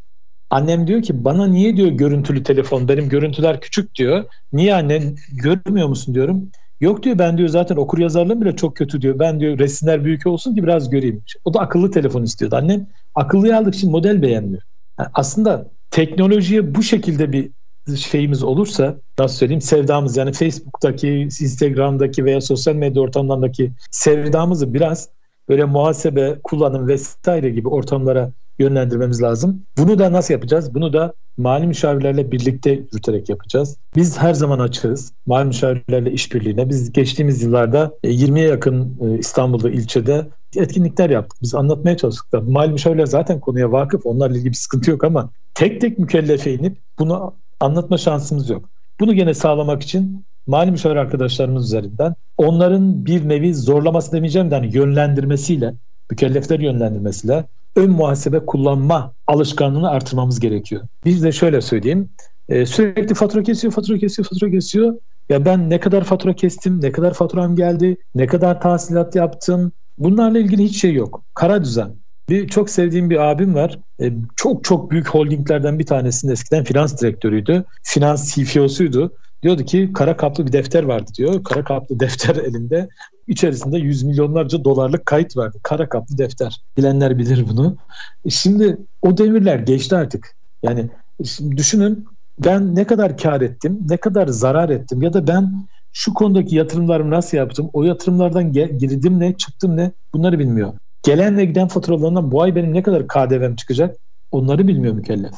[0.51, 4.24] Annem diyor ki bana niye diyor görüntülü telefon benim görüntüler küçük diyor.
[4.53, 6.51] Niye anne görmüyor musun diyorum.
[6.80, 9.18] Yok diyor ben diyor zaten okur yazarlığım bile çok kötü diyor.
[9.18, 11.22] Ben diyor resimler büyük olsun ki biraz göreyim.
[11.45, 12.57] O da akıllı telefon istiyordu.
[12.57, 14.62] Annem akıllıyı aldık şimdi model beğenmiyor.
[15.01, 17.51] Yani aslında teknolojiye bu şekilde bir
[17.96, 25.09] şeyimiz olursa nasıl söyleyeyim sevdamız yani Facebook'taki, Instagram'daki veya sosyal medya ortamlarındaki sevdamızı biraz
[25.48, 29.66] böyle muhasebe, kullanım vesaire gibi ortamlara yönlendirmemiz lazım.
[29.78, 30.74] Bunu da nasıl yapacağız?
[30.74, 33.76] Bunu da mali müşavirlerle birlikte yürüterek yapacağız.
[33.97, 36.68] Biz her zaman açığız mali müşavirlerle işbirliğine.
[36.68, 40.26] Biz geçtiğimiz yıllarda 20'ye yakın e, İstanbul'da ilçede
[40.57, 41.39] etkinlikler yaptık.
[41.43, 44.07] Biz anlatmaya çalıştık da mali müşavirler zaten konuya vakıf.
[44.07, 48.68] Onlarla ilgili bir sıkıntı yok ama tek tek mükellefe inip bunu anlatma şansımız yok.
[49.01, 54.76] Bunu gene sağlamak için mali müşavir arkadaşlarımız üzerinden onların bir nevi zorlaması demeyeceğim de hani
[54.76, 55.74] yönlendirmesiyle,
[56.11, 57.45] mükellefler yönlendirmesiyle
[57.77, 60.83] ön muhasebe kullanma alışkanlığını artırmamız gerekiyor.
[61.05, 62.11] Biz de şöyle söyleyeyim.
[62.49, 64.95] E, sürekli fatura kesiyor, fatura kesiyor, fatura kesiyor.
[65.29, 69.73] Ya ben ne kadar fatura kestim, ne kadar faturam geldi, ne kadar tahsilat yaptım.
[69.99, 71.25] Bunlarla ilgili hiç şey yok.
[71.35, 71.97] Kara düzen.
[72.29, 73.79] Bir çok sevdiğim bir abim var.
[74.03, 77.64] E, çok çok büyük holdinglerden bir tanesinin eskiden finans direktörüydü.
[77.83, 79.12] Finans CFO'suydu.
[79.43, 81.45] Diyordu ki kara kaplı bir defter vardı diyor.
[81.45, 82.88] Kara kaplı defter elinde.
[83.26, 85.59] İçerisinde yüz milyonlarca dolarlık kayıt vardı.
[85.62, 86.61] Kara kaplı defter.
[86.76, 87.76] Bilenler bilir bunu.
[88.24, 90.36] E şimdi o devirler geçti artık.
[90.62, 90.91] Yani
[91.24, 92.07] şimdi düşünün
[92.45, 97.11] ben ne kadar kar ettim, ne kadar zarar ettim ya da ben şu konudaki yatırımlarımı
[97.11, 100.72] nasıl yaptım, o yatırımlardan girdim ne, çıktım ne bunları bilmiyor.
[101.03, 103.97] Gelen ve giden faturalarından bu ay benim ne kadar KDV'm çıkacak
[104.30, 105.34] onları bilmiyor mükellef.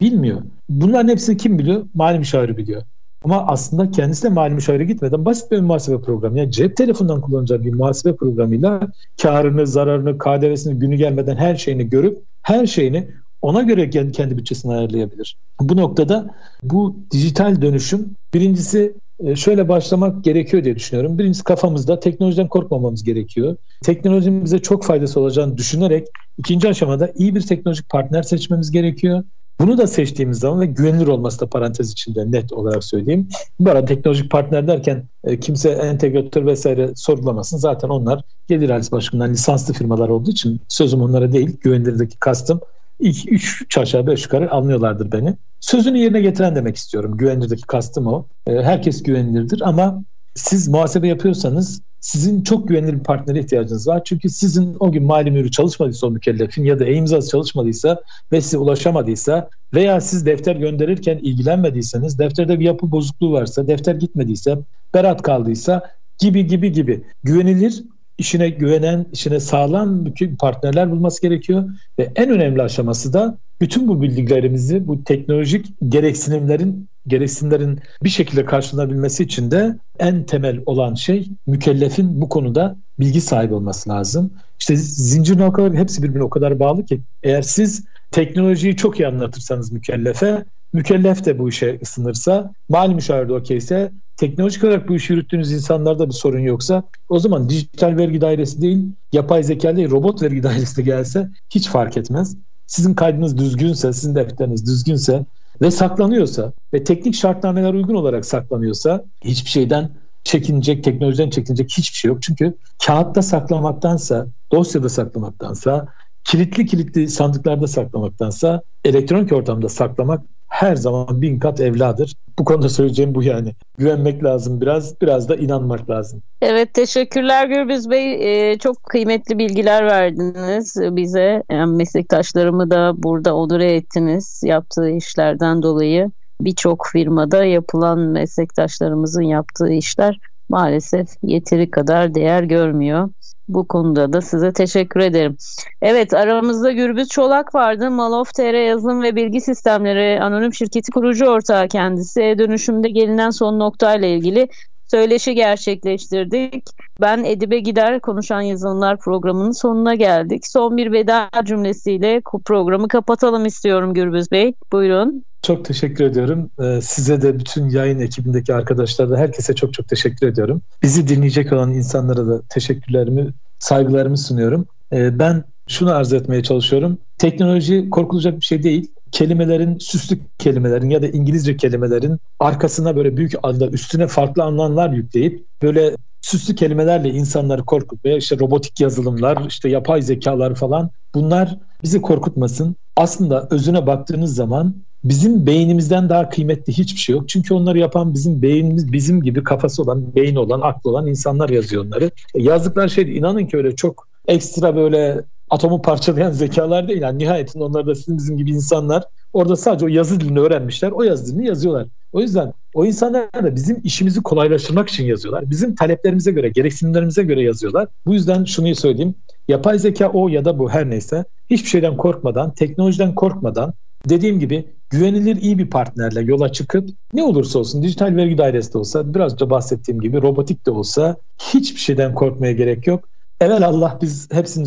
[0.00, 0.42] Bilmiyor.
[0.68, 1.86] Bunların hepsini kim biliyor?
[1.94, 2.82] Mali müşaviri biliyor.
[3.24, 6.38] Ama aslında kendisi de mali müşavire gitmeden basit bir muhasebe programı.
[6.38, 8.80] Yani cep telefonundan kullanacağı bir muhasebe programıyla
[9.22, 13.08] karını, zararını, KDV'sini günü gelmeden her şeyini görüp her şeyini
[13.42, 15.36] ona göre kendi, kendi bütçesini ayarlayabilir.
[15.60, 18.94] Bu noktada bu dijital dönüşüm birincisi
[19.24, 21.18] e, şöyle başlamak gerekiyor diye düşünüyorum.
[21.18, 23.56] Birincisi kafamızda teknolojiden korkmamamız gerekiyor.
[23.82, 26.06] Teknolojinin bize çok faydası olacağını düşünerek
[26.38, 29.24] ikinci aşamada iyi bir teknolojik partner seçmemiz gerekiyor.
[29.60, 33.28] Bunu da seçtiğimiz zaman ve güvenilir olması da parantez içinde net olarak söyleyeyim.
[33.60, 37.58] Bu arada teknolojik partner derken e, kimse entegratör vesaire sorgulamasın.
[37.58, 41.56] Zaten onlar gelir ailesi başkanından lisanslı firmalar olduğu için sözüm onlara değil.
[41.60, 42.60] Güvenilirdeki kastım
[43.00, 45.36] ilk üç aşağı beş yukarı anlıyorlardır beni.
[45.60, 47.16] Sözünü yerine getiren demek istiyorum.
[47.16, 48.26] Güvenilirdeki kastım o.
[48.46, 54.02] E, herkes güvenilirdir ama siz muhasebe yapıyorsanız sizin çok güvenilir bir partnere ihtiyacınız var.
[54.04, 58.58] Çünkü sizin o gün mali mürü çalışmadıysa o mükellefin ya da e-imzası çalışmadıysa ve size
[58.58, 64.58] ulaşamadıysa veya siz defter gönderirken ilgilenmediyseniz, defterde bir yapı bozukluğu varsa, defter gitmediyse,
[64.94, 67.84] berat kaldıysa gibi gibi gibi güvenilir
[68.18, 71.64] işine güvenen, işine sağlam bütün partnerler bulması gerekiyor
[71.98, 79.22] ve en önemli aşaması da bütün bu bilgilerimizi bu teknolojik gereksinimlerin gereksinimlerin bir şekilde karşılanabilmesi
[79.22, 84.30] için de en temel olan şey mükellefin bu konuda bilgi sahibi olması lazım.
[84.60, 89.72] İşte zincir noktaları hepsi birbirine o kadar bağlı ki eğer siz teknolojiyi çok iyi anlatırsanız
[89.72, 96.08] mükellefe, mükellef de bu işe ısınırsa, mali müşavir okeyse, teknolojik olarak bu işi yürüttüğünüz insanlarda
[96.08, 100.76] bir sorun yoksa o zaman dijital vergi dairesi değil, yapay zeka değil, robot vergi dairesi
[100.76, 102.36] de gelse hiç fark etmez.
[102.66, 105.24] Sizin kaydınız düzgünse, sizin defteriniz düzgünse
[105.60, 109.90] ve saklanıyorsa ve teknik şartnameler uygun olarak saklanıyorsa hiçbir şeyden
[110.24, 112.22] çekinecek, teknolojiden çekinecek hiçbir şey yok.
[112.22, 112.54] Çünkü
[112.86, 115.88] kağıtta saklamaktansa, dosyada saklamaktansa,
[116.24, 120.22] kilitli kilitli sandıklarda saklamaktansa elektronik ortamda saklamak
[120.52, 122.14] her zaman bin kat evladır.
[122.38, 123.54] Bu konuda söyleyeceğim bu yani.
[123.78, 126.22] Güvenmek lazım biraz, biraz da inanmak lazım.
[126.42, 128.12] Evet teşekkürler Gürbüz Bey.
[128.50, 131.42] Ee, çok kıymetli bilgiler verdiniz bize.
[131.50, 136.10] Yani meslektaşlarımı da burada onure ettiniz yaptığı işlerden dolayı.
[136.40, 140.18] Birçok firmada yapılan meslektaşlarımızın yaptığı işler
[140.52, 143.10] maalesef yeteri kadar değer görmüyor.
[143.48, 145.36] Bu konuda da size teşekkür ederim.
[145.82, 147.90] Evet aramızda Gürbüz Çolak vardı.
[147.90, 152.22] Malof TR Yazılım ve Bilgi Sistemleri Anonim Şirketi kurucu ortağı kendisi.
[152.22, 154.48] E-dönüşümde gelinen son noktayla ilgili
[154.92, 156.64] söyleşi gerçekleştirdik.
[157.00, 160.46] Ben Edibe Gider Konuşan Yazılımlar programının sonuna geldik.
[160.46, 164.54] Son bir veda cümlesiyle programı kapatalım istiyorum Gürbüz Bey.
[164.72, 165.24] Buyurun.
[165.42, 166.50] Çok teşekkür ediyorum.
[166.62, 170.62] Ee, size de bütün yayın ekibindeki arkadaşlara da herkese çok çok teşekkür ediyorum.
[170.82, 174.66] Bizi dinleyecek olan insanlara da teşekkürlerimi, saygılarımı sunuyorum.
[174.92, 176.98] Ee, ben şunu arz etmeye çalışıyorum.
[177.18, 178.92] Teknoloji korkulacak bir şey değil.
[179.12, 185.46] Kelimelerin, süslü kelimelerin ya da İngilizce kelimelerin arkasına böyle büyük adlar, üstüne farklı anlamlar yükleyip
[185.62, 192.76] böyle süslü kelimelerle insanları korkutmaya işte robotik yazılımlar, işte yapay zekalar falan bunlar bizi korkutmasın.
[192.96, 197.28] Aslında özüne baktığınız zaman bizim beynimizden daha kıymetli hiçbir şey yok.
[197.28, 201.84] Çünkü onları yapan bizim beynimiz, bizim gibi kafası olan, beyin olan, aklı olan insanlar yazıyor
[201.84, 202.04] onları.
[202.34, 207.02] E, yazdıkları şey inanın ki öyle çok ekstra böyle atomu parçalayan zekalar değil.
[207.02, 209.04] Yani nihayetinde onlar da sizin bizim gibi insanlar.
[209.32, 210.90] Orada sadece o yazı dilini öğrenmişler.
[210.92, 211.88] O yazı dilini yazıyorlar.
[212.12, 215.50] O yüzden o insanlar da bizim işimizi kolaylaştırmak için yazıyorlar.
[215.50, 217.88] Bizim taleplerimize göre, gereksinimlerimize göre yazıyorlar.
[218.06, 219.14] Bu yüzden şunu söyleyeyim.
[219.48, 223.74] Yapay zeka o ya da bu her neyse hiçbir şeyden korkmadan, teknolojiden korkmadan
[224.08, 228.78] dediğim gibi güvenilir iyi bir partnerle yola çıkıp ne olursa olsun dijital vergi dairesi de
[228.78, 233.08] olsa biraz da bahsettiğim gibi robotik de olsa hiçbir şeyden korkmaya gerek yok.
[233.40, 234.64] Evvel Allah biz hepsinin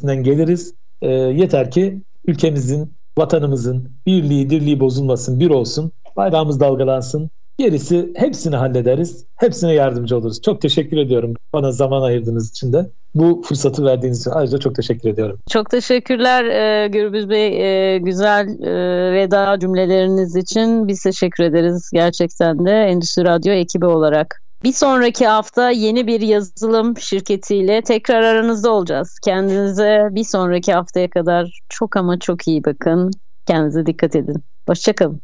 [0.00, 0.74] üstesinden geliriz.
[1.02, 5.92] E, yeter ki ülkemizin, vatanımızın birliği, dirliği bozulmasın, bir olsun.
[6.16, 7.30] Bayrağımız dalgalansın.
[7.58, 9.24] Gerisi hepsini hallederiz.
[9.36, 10.42] Hepsine yardımcı oluruz.
[10.42, 12.90] Çok teşekkür ediyorum bana zaman ayırdığınız için de.
[13.14, 15.38] Bu fırsatı verdiğiniz için ayrıca çok teşekkür ediyorum.
[15.50, 17.46] Çok teşekkürler e, Gürbüz Bey.
[17.94, 18.72] E, güzel e,
[19.12, 24.40] veda cümleleriniz için biz teşekkür ederiz gerçekten de Endüstri Radyo ekibi olarak.
[24.62, 29.18] Bir sonraki hafta yeni bir yazılım şirketiyle tekrar aranızda olacağız.
[29.24, 33.10] Kendinize bir sonraki haftaya kadar çok ama çok iyi bakın.
[33.46, 34.44] Kendinize dikkat edin.
[34.68, 35.18] Hoşçakalın.